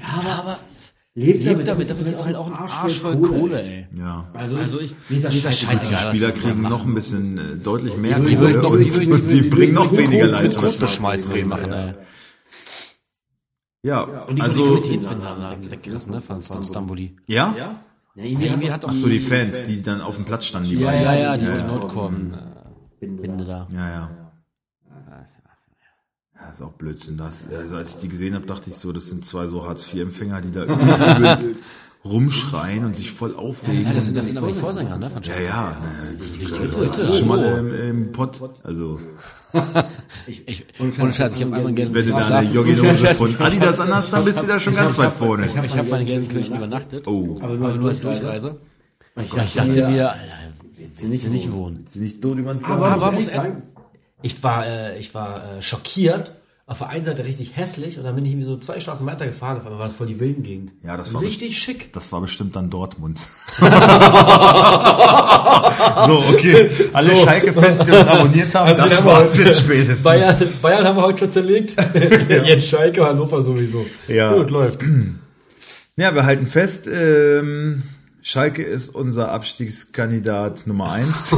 [0.00, 0.58] Ja, aber, aber
[1.14, 3.88] Lebt lebt damit, dafür kriegst du halt auch einen Arsch voll Kohle, ey.
[3.98, 4.28] Ja.
[4.32, 6.12] Also, also ich, Mir ist das ist scheißegal.
[6.12, 6.18] Die.
[6.18, 9.12] Spieler die kriegen noch ein bisschen äh, deutlich mehr Die Kohle noch- und, die würden-
[9.14, 10.62] und die die bringen noch weniger Leistung.
[10.64, 11.86] Das beschmeißen, Trainer, machen, ja.
[11.88, 11.94] ey.
[13.82, 17.16] Ja, Und die also, Qualitätsbinde haben weggerissen, ne, von, von Stamboli.
[17.26, 17.54] ja?
[17.56, 17.80] Ja,
[18.14, 21.02] Irgendwie hat Ach so, die Fans, die dann auf dem Platz standen, die Ja, beiden.
[21.04, 21.66] ja, ja, die ja, ja.
[21.66, 22.34] Nordkurven
[23.00, 23.66] äh, Binde da.
[23.72, 24.10] Ja, ja.
[26.40, 27.16] Ja, ist auch Blödsinn.
[27.16, 30.40] Das, also als ich die gesehen habe, dachte ich so, das sind zwei so Hartz-IV-Empfänger,
[30.40, 30.64] die da
[31.16, 31.62] übelst
[32.02, 33.82] rumschreien und sich voll aufregen.
[33.84, 35.10] Ja, das sind, das sind aber die Vorsänger, ne?
[35.10, 35.70] Von ja, ja.
[35.82, 36.98] ne, Die Das Leute.
[37.00, 37.74] ist schon mal im,
[38.06, 38.40] im Pott.
[38.64, 38.98] Also,
[40.26, 43.80] Ich, ohne Scheiß, ich habe einmal einen gelben wenn du da eine Jogginghose von Adidas
[43.80, 45.44] anhast, dann bist du da schon ganz weit vorne.
[45.44, 47.06] Ich habe ich hab meine Gelsenkirchen übernachtet.
[47.06, 47.36] Oh.
[47.42, 48.60] Aber nur, nur als Durchreise.
[49.16, 50.22] Und ich, ich dachte mir, Alter,
[50.78, 51.84] willst du nicht, nicht wohnen.
[51.86, 53.62] Ist nicht tot über den Aber, Aber aber muss er- sagen,
[54.22, 56.32] Ich war, äh, ich war äh, schockiert.
[56.66, 59.26] Auf der einen Seite richtig hässlich und dann bin ich irgendwie so zwei Straßen weiter
[59.26, 59.56] gefahren.
[59.56, 60.70] Auf einmal war das voll die Wildengegend.
[60.84, 61.92] Ja, das war richtig schick.
[61.92, 63.18] Das war bestimmt dann Dortmund.
[63.58, 63.66] so,
[66.28, 66.70] okay.
[66.92, 70.04] Alle Schalke-Fans, die uns abonniert haben, Also, das war's heute- jetzt spätestens.
[70.04, 71.74] Bayern, Bayern haben wir heute schon zerlegt.
[72.44, 73.84] Jetzt Schalke, Hannover sowieso.
[74.06, 74.32] Ja.
[74.34, 74.80] Gut, läuft.
[75.96, 77.82] Ja, wir halten fest, ähm,
[78.22, 81.30] Schalke ist unser Abstiegskandidat Nummer eins.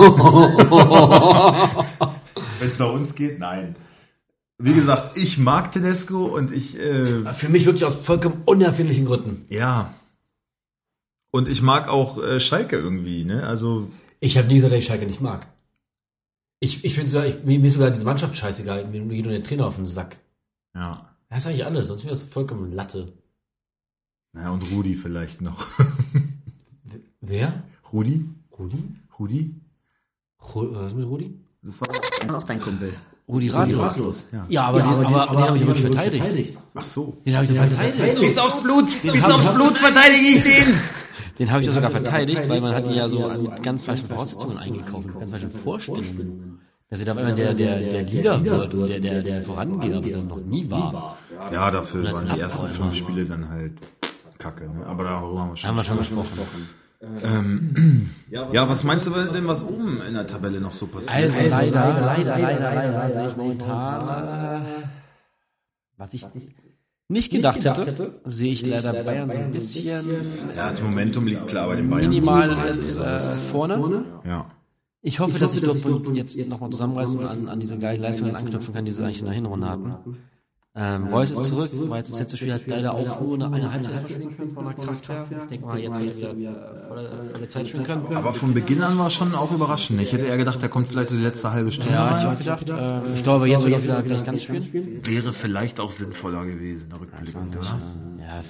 [2.63, 3.77] Wenn es nach uns geht, nein.
[4.59, 9.45] Wie gesagt, ich mag Tedesco und ich, äh, Für mich wirklich aus vollkommen unerfindlichen Gründen.
[9.49, 9.93] ja.
[11.35, 13.47] Und ich mag auch äh, Schalke irgendwie, ne?
[13.47, 13.89] Also,
[14.21, 15.47] Ich habe nie gesagt, dass ich Schalke nicht mag.
[16.61, 18.87] Ich, ich finde sogar, ich, mir ist sogar diese Mannschaft scheißegal.
[18.87, 20.19] Mir geht nur der Trainer auf den Sack.
[20.75, 21.09] ja.
[21.31, 23.11] Das ist eigentlich alles, sonst wäre das vollkommen Latte.
[24.35, 25.67] Ja, und Rudi vielleicht noch.
[27.23, 27.63] Wer?
[27.91, 28.29] Rudi?
[28.59, 28.85] Rudi?
[29.19, 29.55] Rudi?
[30.55, 31.35] Ru was ist mit Rudi?
[32.33, 32.93] Auch dein Kumpel.
[33.29, 34.25] Rudi Ratlos.
[34.33, 34.47] Ja.
[34.49, 36.59] Ja, aber, den, aber, den habe ich wirklich verteidigt.
[36.75, 37.17] Ach so.
[37.25, 38.21] Den habe ich doch verteidigt.
[38.21, 40.75] Bis aufs Blut, bis aufs Blut verteidige ich den.
[41.39, 44.09] Den habe ich doch sogar verteidigt, weil man hat ihn ja so an ganz falschen
[44.09, 46.61] Voraussetzungen eingekauft, mit ganz falschen Vorstellungen.
[46.91, 50.13] Dass er da immer der, der, der Leader wird und der, der, der Vorangeher, was
[50.13, 51.17] er noch nie war.
[51.51, 52.95] Ja, dafür waren die ersten fünf.
[52.95, 53.73] Spiele dann halt
[54.39, 54.65] kacke.
[54.65, 54.85] Ne?
[54.87, 56.29] Aber darüber haben wir schon Haben wir schon gesprochen.
[56.37, 56.69] gesprochen.
[57.03, 61.13] Ähm, ja, was meinst du denn, was oben in der Tabelle noch so passiert?
[61.13, 64.67] Also leider, leider, leider, leider sehe ich momentan, äh,
[65.97, 66.27] was ich
[67.09, 70.11] nicht gedacht hätte, sehe ich leider Bayern so ein bisschen
[70.57, 72.09] ja, das Momentum liegt klar bei den Bayern.
[72.09, 73.19] minimal als äh,
[73.51, 74.05] vorne.
[74.25, 74.47] Ja.
[75.01, 78.73] Ich hoffe, dass sich Dortmund jetzt nochmal zusammenreißen und an, an diese gleichen Leistungen anknüpfen
[78.73, 79.97] kann, die sie eigentlich in der Hinrunde hatten.
[80.75, 83.73] Ähm, Reus ist zurück, war jetzt das letzte Spiel, hat leider auch nur eine, eine
[83.73, 85.27] Halbzeit spielen können von der Kraft her.
[85.31, 88.16] Ich denke mal, jetzt wird er wieder volle, volle Zeit spielen können.
[88.16, 90.01] Aber von Beginn an war es schon auch überraschend.
[90.01, 92.70] Ich hätte eher gedacht, er kommt vielleicht die letzte halbe Stunde Ja, ich auch gedacht.
[92.70, 95.05] Ähm, ich glaube, jetzt wird er wieder gleich ganz spielen.
[95.05, 97.79] Wäre vielleicht auch sinnvoller gewesen, rückblickend, oder?
[98.18, 98.43] Ja,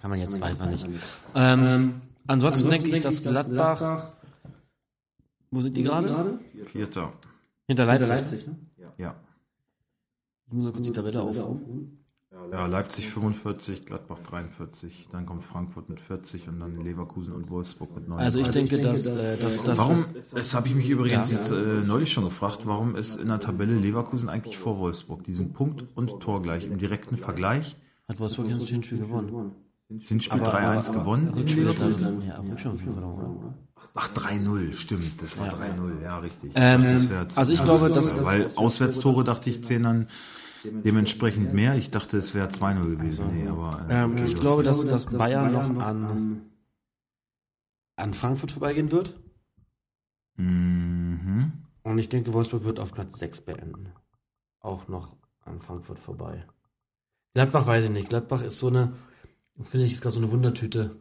[0.00, 0.86] kann man jetzt, weiß man nicht.
[1.34, 4.12] Ähm, ansonsten denke ich, dass Gladbach,
[5.50, 6.38] wo sind die gerade?
[6.66, 7.12] Vierter.
[7.66, 8.46] Hinter Leipzig.
[8.96, 9.16] Ja.
[10.54, 11.98] Ich muss mal kurz die Tabelle aufrufen.
[12.52, 17.92] Ja, Leipzig 45, Gladbach 43, dann kommt Frankfurt mit 40 und dann Leverkusen und Wolfsburg
[17.96, 18.24] mit 39.
[18.24, 21.38] Also ich denke, dass, äh, dass, dass Warum, das habe ich mich übrigens Ja.
[21.38, 25.24] jetzt äh, neulich schon gefragt, warum ist in der Tabelle Leverkusen eigentlich vor Wolfsburg?
[25.24, 26.66] Die sind Punkt und Tor gleich.
[26.66, 27.74] Im direkten Vergleich
[28.06, 29.50] hat Wolfsburg jetzt ein Spiel gewonnen.
[30.04, 32.22] sind Spiel Aber- 3-1 aber- gewonnen in Rückspiel hat Leverkusen.
[32.28, 33.54] Ja, Rückspiel hat verloren, oder?
[33.94, 36.52] Ach, 3-0, stimmt, das war 3-0, ja, richtig.
[36.54, 40.06] Ähm, das also ich glaube, dass- Weil Auswärtstore dachte ich, zählen dann
[40.64, 41.76] dementsprechend mehr.
[41.76, 43.26] Ich dachte, es wäre 2-0 gewesen.
[43.32, 46.42] Nee, aber, äh, Ähm, okay, ich glaube, dass, dass Bayern noch an,
[47.96, 49.14] an Frankfurt vorbeigehen wird.
[50.36, 51.52] Mhm.
[51.82, 53.92] Und ich denke, Wolfsburg wird auf Platz 6 beenden.
[54.60, 56.46] Auch noch an Frankfurt vorbei.
[57.34, 58.08] Gladbach weiß ich nicht.
[58.08, 58.94] Gladbach ist so eine,
[59.56, 60.96] das finde ich, ist gerade so eine Wundertüte.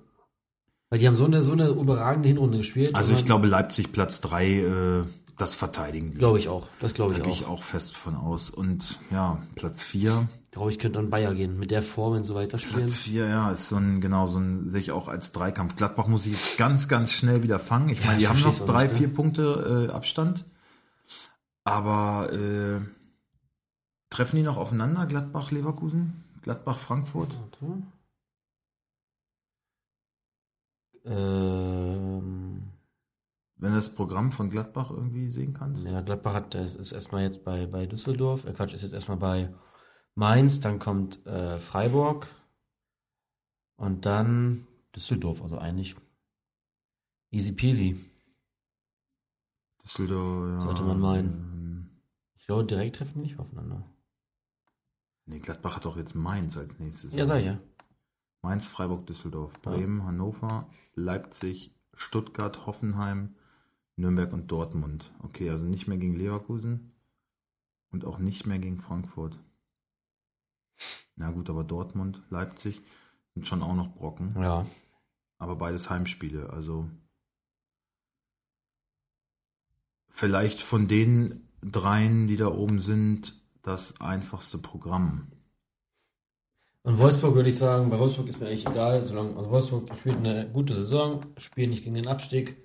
[0.90, 2.94] Weil die haben so eine, so eine überragende Hinrunde gespielt.
[2.94, 5.04] Also ich glaube, Leipzig Platz 3, äh,
[5.38, 6.12] das verteidigen.
[6.18, 6.68] Glaube ich auch.
[6.80, 7.60] Das glaube Da ich gehe ich auch.
[7.60, 8.50] auch fest von aus.
[8.50, 10.28] Und ja, Platz 4.
[10.52, 11.58] Glaube ich, könnte an Bayer gehen.
[11.58, 12.84] Mit der Form, wenn sie weiterspielen.
[12.84, 15.76] Platz 4, ja, ist so ein, genau, so ein, sehe ich auch als Dreikampf.
[15.76, 17.90] Gladbach muss ich jetzt ganz, ganz schnell wieder fangen.
[17.90, 18.98] Ich Ja, meine, die haben noch auch drei, nicht, ne?
[19.00, 20.46] vier Punkte äh, Abstand.
[21.64, 22.82] Aber äh,
[24.12, 25.08] treffen die noch aufeinander?
[25.08, 26.24] Gladbach, Leverkusen?
[26.44, 27.32] Gladbach, Frankfurt?
[27.32, 27.82] Warte.
[31.06, 32.13] Ähm,
[33.64, 35.86] Wenn du das Programm von Gladbach irgendwie sehen kannst.
[35.86, 38.44] ja, Gladbach hat, ist, ist erstmal jetzt bei, bei Düsseldorf.
[38.44, 39.54] Äh, Quatsch, ist jetzt erstmal bei
[40.16, 40.60] Mainz.
[40.60, 42.28] Dann kommt äh, Freiburg.
[43.78, 45.42] Und dann Düsseldorf.
[45.42, 45.96] Also eigentlich
[47.32, 48.04] easy peasy.
[49.86, 50.62] Düsseldorf, ja.
[50.64, 52.02] Sollte man meinen.
[52.36, 53.86] Ich glaube, direkt treffen die nicht aufeinander.
[55.26, 57.14] Nee, Gladbach hat doch jetzt Mainz als nächstes.
[57.14, 57.60] Ja, sag ich ja.
[58.42, 59.72] Mainz, Freiburg, Düsseldorf, Ja.
[59.72, 63.36] Bremen, Hannover, Leipzig, Stuttgart, Hoffenheim,
[63.96, 65.12] Nürnberg und Dortmund.
[65.20, 66.92] Okay, also nicht mehr gegen Leverkusen
[67.92, 69.38] und auch nicht mehr gegen Frankfurt.
[71.16, 72.82] Na gut, aber Dortmund, Leipzig
[73.36, 74.66] sind schon auch noch Brocken, Ja.
[75.38, 76.50] aber beides Heimspiele.
[76.50, 76.90] Also
[80.10, 85.28] vielleicht von den dreien, die da oben sind, das einfachste Programm.
[86.82, 90.18] Und Wolfsburg würde ich sagen, bei Wolfsburg ist mir eigentlich egal, solange also Wolfsburg spielt
[90.18, 92.58] eine gute Saison, spielt nicht gegen den Abstieg.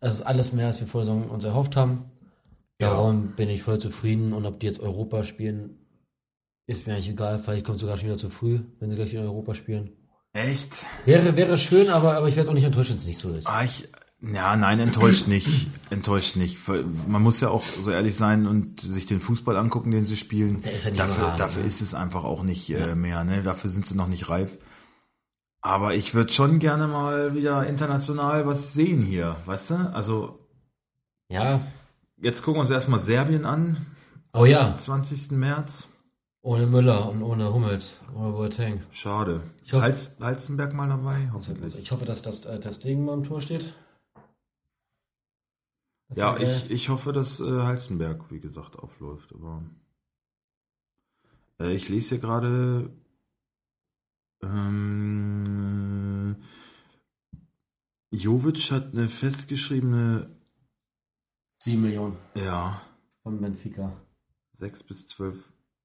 [0.00, 2.04] Das ist alles mehr, als wir vor der Saison uns erhofft haben.
[2.80, 2.90] Ja.
[2.90, 5.78] Darum bin ich voll zufrieden und ob die jetzt Europa spielen,
[6.66, 7.38] ist mir eigentlich egal.
[7.38, 9.90] Vielleicht kommt sogar schon wieder zu früh, wenn sie gleich in Europa spielen.
[10.32, 10.84] Echt?
[11.06, 13.46] Wäre, wäre schön, aber, aber ich werde auch nicht enttäuscht, wenn es nicht so ist.
[13.46, 13.88] Ah, ich,
[14.20, 15.68] ja, nein, enttäuscht nicht.
[15.90, 16.58] Enttäuscht nicht.
[17.08, 20.60] Man muss ja auch so ehrlich sein und sich den Fußball angucken, den sie spielen.
[20.62, 21.68] Der ist ja nicht dafür überragend, dafür ne?
[21.68, 22.94] ist es einfach auch nicht äh, Ja.
[22.94, 23.24] mehr.
[23.24, 23.42] Ne?
[23.42, 24.58] Dafür sind sie noch nicht reif.
[25.66, 29.74] Aber ich würde schon gerne mal wieder international was sehen hier, weißt du?
[29.92, 30.38] Also,
[31.28, 31.60] Ja.
[32.18, 33.76] jetzt gucken wir uns erstmal Serbien an,
[34.32, 34.76] Oh ja.
[34.76, 35.32] 20.
[35.32, 35.88] März.
[36.40, 38.80] Ohne Müller und ohne Hummels, ohne Boateng.
[38.92, 39.42] Schade.
[39.62, 41.30] Ich Ist hoffe- Hals, Halzenberg mal dabei?
[41.32, 41.74] Hoffentlich.
[41.74, 43.74] ich hoffe, dass das, äh, das Ding mal im Tor steht.
[46.10, 49.32] Das Ja, ich, ich hoffe, dass äh, Halzenberg, wie gesagt, aufläuft.
[49.34, 49.64] Aber
[51.58, 52.90] äh, ich lese hier gerade.
[54.42, 55.55] Ähm,
[58.16, 60.30] Jovic hat eine festgeschriebene,
[61.62, 62.80] 7 Millionen ja,
[63.22, 63.92] von Benfica.
[64.58, 65.36] 6 bis 12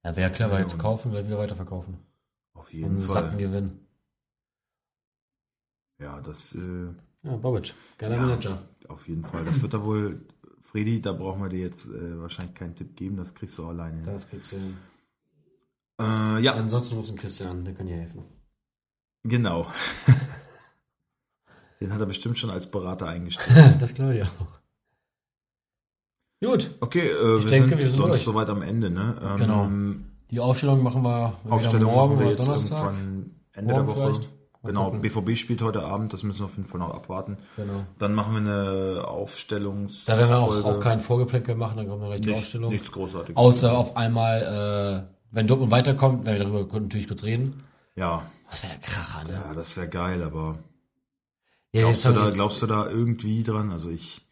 [0.03, 1.97] Ja, wäre clever, jetzt kaufen, gleich wieder weiterverkaufen.
[2.53, 3.23] auf Und jeden einen Fall.
[3.23, 3.79] Sackengewinn.
[5.99, 8.25] Ja, das äh, Ja, Bobic, geiler Ja.
[8.25, 8.63] Manager.
[8.87, 9.45] auf jeden Fall.
[9.45, 10.25] Das wird da wohl,
[10.61, 13.97] Freddy, da brauchen wir dir jetzt äh, wahrscheinlich keinen Tipp geben, das kriegst du alleine
[13.97, 14.05] hin.
[14.05, 14.77] Das kriegst du hin.
[15.99, 18.23] Äh, ja, Ansonsten rufst du Christian an, der kann dir helfen.
[19.23, 19.67] genau.
[21.81, 23.75] Den hat er bestimmt schon als Berater eingestellt.
[23.81, 24.29] das glaube ich auch.
[26.43, 28.23] Gut, Okay, äh, Ich wir denke, sind wir sind sonst durch.
[28.23, 29.15] soweit am Ende, ne?
[29.23, 29.69] Ähm, Genau.
[30.31, 32.77] die Aufstellung machen wir Aufstellung morgen machen wir oder jetzt Donnerstag.
[32.85, 34.05] irgendwann Ende Morgen der Woche.
[34.13, 34.29] vielleicht.
[34.63, 34.91] Genau.
[34.91, 37.37] BVB spielt heute Abend, das müssen wir auf jeden Fall noch abwarten.
[37.55, 37.83] Genau.
[37.97, 40.05] Dann machen wir eine Aufstellungs.
[40.05, 42.71] Da werden wir auch, auch kein Vorgeplänkel machen, dann kommt dann gleich die Nicht- Aufstellung.
[42.71, 43.35] Nichts Großartiges.
[43.37, 47.63] Außer auf einmal, äh, wenn Dortmund weiterkommt, werden wir darüber natürlich kurz reden.
[47.95, 49.33] Ja, Das wäre der Kracher, ne?
[49.33, 50.59] ja, das wäre geil, aber
[51.73, 53.71] Ja, glaubst du, da, glaubst du da irgendwie dran?
[53.71, 54.25] Also ich,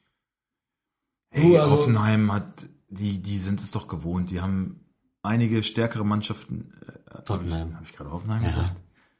[1.32, 4.32] Hey, also- Hoffenheim hat, die, die sind es doch gewohnt.
[4.32, 4.80] Die haben
[5.22, 6.74] einige stärkere Mannschaften.
[7.12, 7.60] Äh, Tottenham.
[7.60, 8.50] Habe ich, hab ich gerade Hoffenheim Ja.
[8.50, 8.76] gesagt?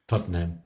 [0.08, 0.60] Tottenham.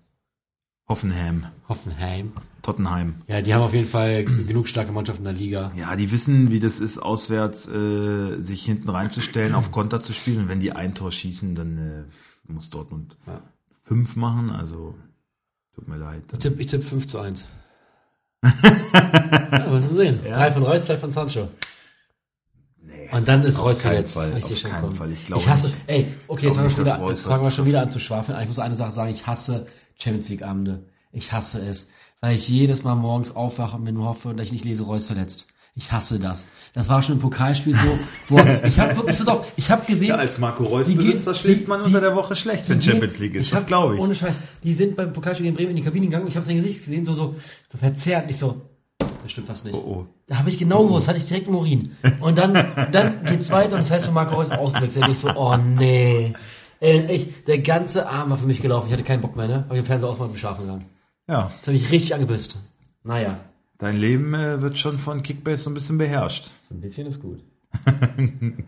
[0.87, 1.45] Hoffenheim.
[1.69, 2.33] Hoffenheim.
[2.61, 3.15] Tottenheim.
[3.27, 5.71] Ja, die haben auf jeden Fall genug starke Mannschaften in der Liga.
[5.75, 10.43] Ja, die wissen, wie das ist, auswärts äh, sich hinten reinzustellen, auf Konter zu spielen.
[10.43, 12.03] Und wenn die ein Tor schießen, dann äh,
[12.51, 13.41] muss Dortmund Ja.
[13.83, 14.49] fünf machen.
[14.49, 14.95] Also
[15.75, 16.23] tut mir leid.
[16.31, 17.49] Ich tippe ich tipp 5 zu 1.
[18.43, 20.19] ja, wirst du sehen.
[20.25, 20.37] Ja.
[20.37, 21.47] Drei von Reus, zwei von Sancho.
[22.81, 23.09] Nee.
[23.11, 24.15] Und dann ist Reus verletzt.
[24.15, 24.95] Fall, ich auf keinen kommen.
[24.95, 25.11] Fall.
[25.11, 25.77] Ich glaube ich hasse, nicht.
[25.87, 28.39] ey, okay, jetzt fangen wir schon wieder, jetzt fangen wir schon wieder an zu schwafeln.
[28.41, 29.67] Ich muss eine Sache sagen, ich hasse
[29.97, 30.83] Champions League Abende.
[31.11, 34.51] Ich hasse es, weil ich jedes Mal morgens aufwache und mir nur hoffe, dass ich
[34.51, 35.52] nicht lese, Reus verletzt.
[35.75, 36.47] Ich hasse das.
[36.75, 37.99] Das war schon im Pokalspiel so,
[38.29, 41.25] wo ich habe wirklich, pass auf, ich habe gesehen, Ja, als Marco Reus Die besitzt,
[41.25, 43.51] da schläft man die- unter der Woche schlecht, wenn Champions League ist.
[43.51, 43.99] Das glaube ich.
[44.01, 44.39] Ohne Scheiß.
[44.63, 46.27] Die sind beim Pokalspiel gegen Bremen in die Kabine gegangen.
[46.27, 47.35] Ich habe sein Gesicht gesehen, so, so,
[47.71, 48.27] so verzerrt.
[48.27, 48.61] Nicht so,
[49.23, 49.73] das stimmt fast nicht.
[49.73, 50.05] Oh, oh.
[50.27, 51.91] Da habe ich genau gewusst, hatte ich direkt im Urin.
[52.21, 52.53] Und dann,
[52.91, 55.07] dann geht's weiter und das heißt, für Marco Reus ausgewechselt.
[55.09, 56.33] Ich so, oh nee.
[56.81, 58.87] Ey, echt, der ganze Arm war für mich gelaufen.
[58.87, 59.55] Ich hatte keinen Bock mehr, ne?
[59.67, 60.85] Hab ich den Fernseher aus mal schlafen gegangen.
[61.27, 62.57] Ja, Das habe ich richtig angepisst.
[63.03, 63.39] Naja,
[63.83, 66.51] dein Leben äh, wird schon von Kickbase so ein bisschen beherrscht.
[66.67, 67.43] so ein bisschen ist gut.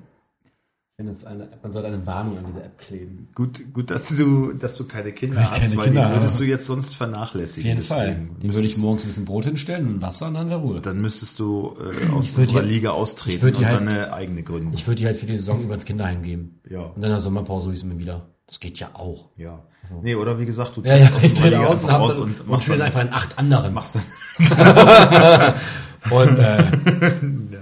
[0.98, 3.28] Eine, man sollte eine Warnung an diese App kleben.
[3.36, 6.46] Gut, gut, dass du, dass du keine Kinder hast, keine weil Kinder die würdest du
[6.46, 7.68] jetzt sonst Auf vernachlässigen.
[7.70, 8.28] jeden Fall.
[8.42, 10.80] Den würde ich morgens ein bisschen Brot hinstellen, ein Wasser und dann wäre Ruhe.
[10.80, 14.42] Dann müsstest du äh, aus unserer die- Liga austreten die und halt- dann eine eigene
[14.42, 14.72] gründen.
[14.74, 16.62] Ich würde die halt für die Saison über ins Kinderheim geben.
[16.70, 18.26] ja, Und dann in der Sommerpause hole ich sie mir wieder.
[18.48, 19.30] Das geht ja auch.
[19.38, 19.60] ja.
[19.88, 20.00] So.
[20.02, 22.70] Nee, oder wie gesagt, du Ja, ja, ich Liga aus und, dann, und und, machst
[22.70, 23.72] dann, einfach in acht anderen.
[23.72, 23.98] machst
[26.12, 26.58] Und, äh,
[27.52, 27.60] ja.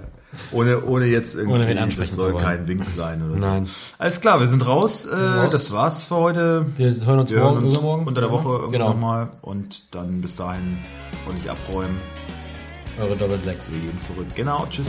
[0.52, 3.66] ohne, ohne jetzt irgendwie, Ohne das soll kein Wink sein oder nein.
[3.66, 3.72] so.
[3.98, 5.04] Alles klar, wir sind raus.
[5.04, 5.52] Äh, raus.
[5.52, 6.64] Das war's für heute.
[6.78, 8.06] Wir hören uns Wir morgen, hören uns übermorgen.
[8.06, 8.88] unter der Woche irgendwann Genau.
[8.88, 10.78] nochmal und dann bis dahin
[11.28, 11.98] und nicht abräumen.
[12.98, 13.70] Eure Doppel 6.
[13.70, 14.26] Wir gehen zurück.
[14.34, 14.86] Genau, tschüss.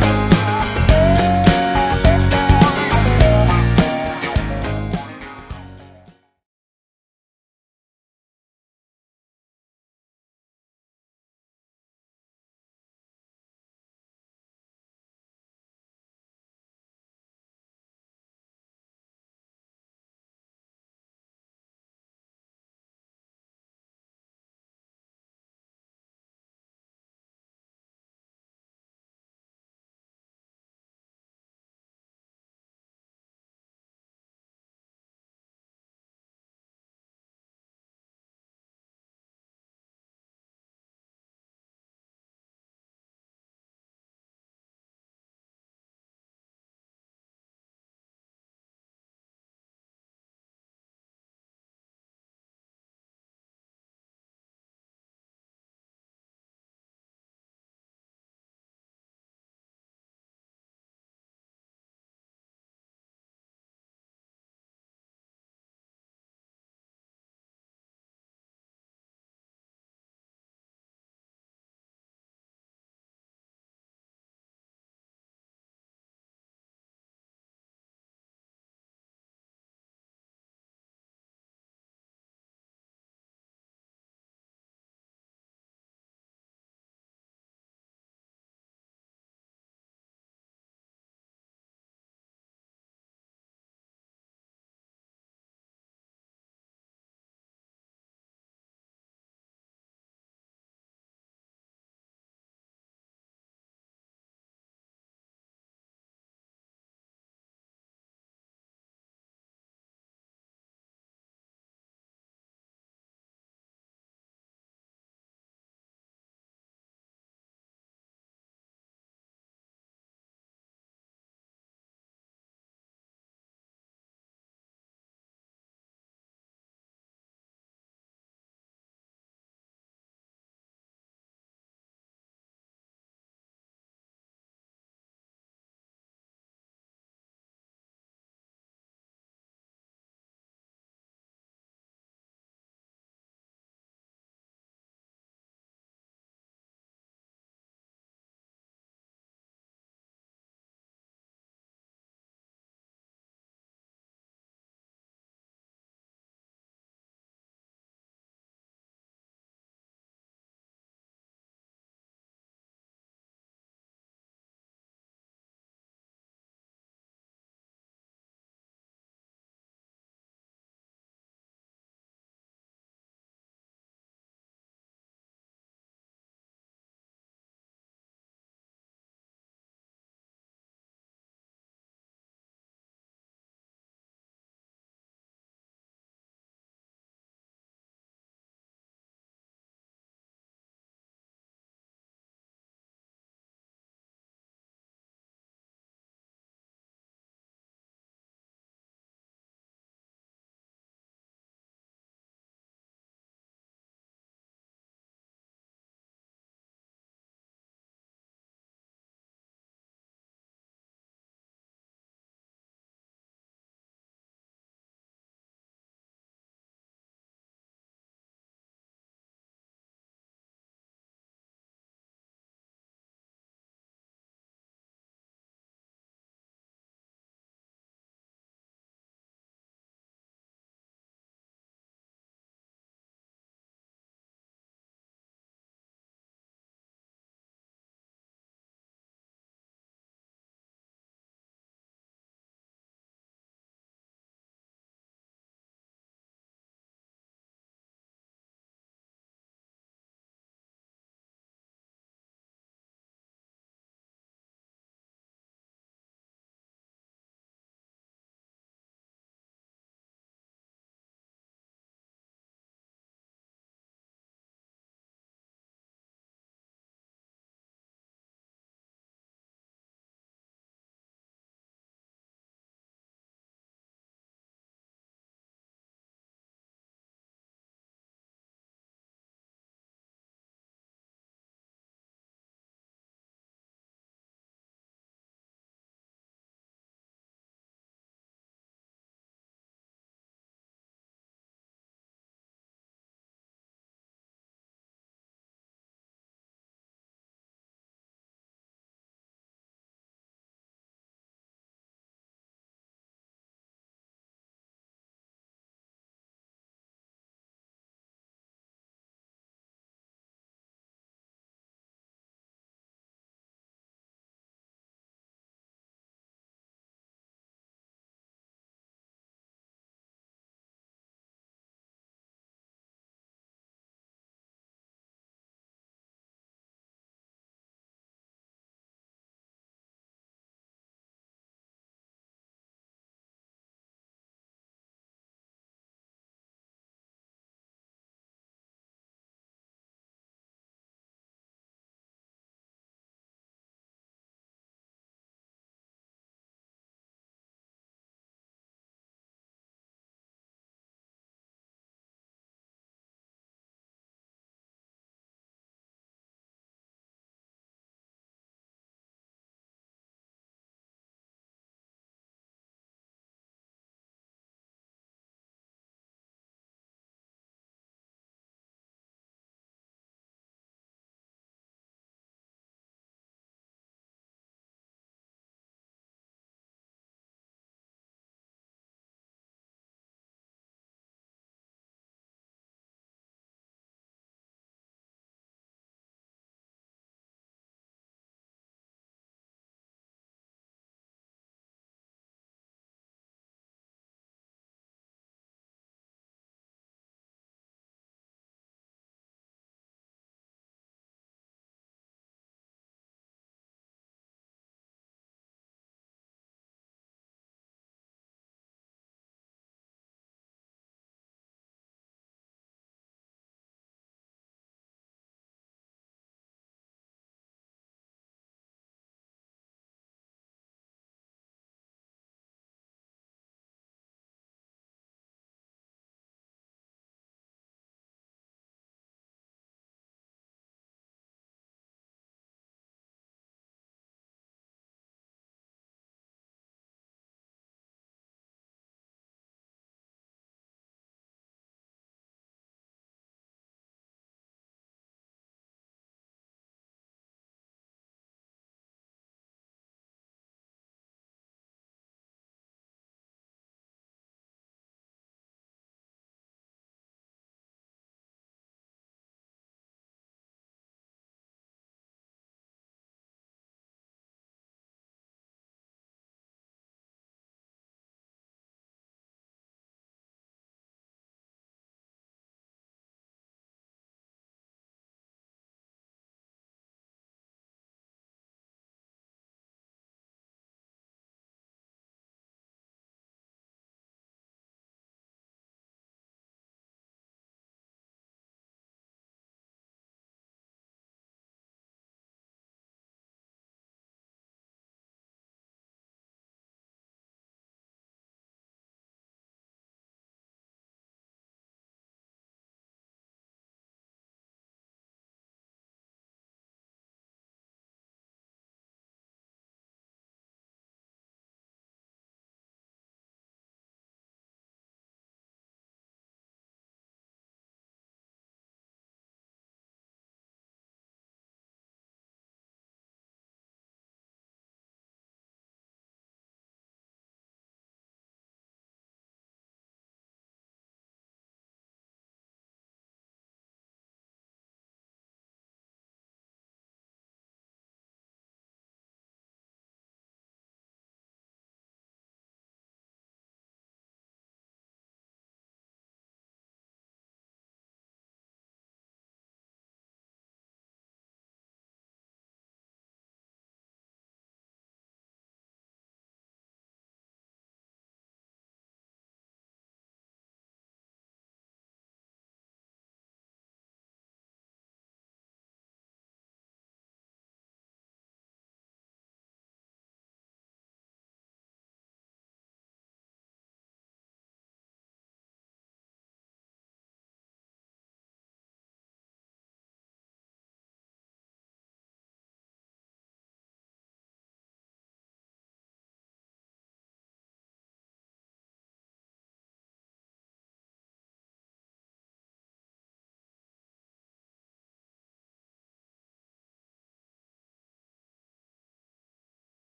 [0.00, 0.85] Ciao.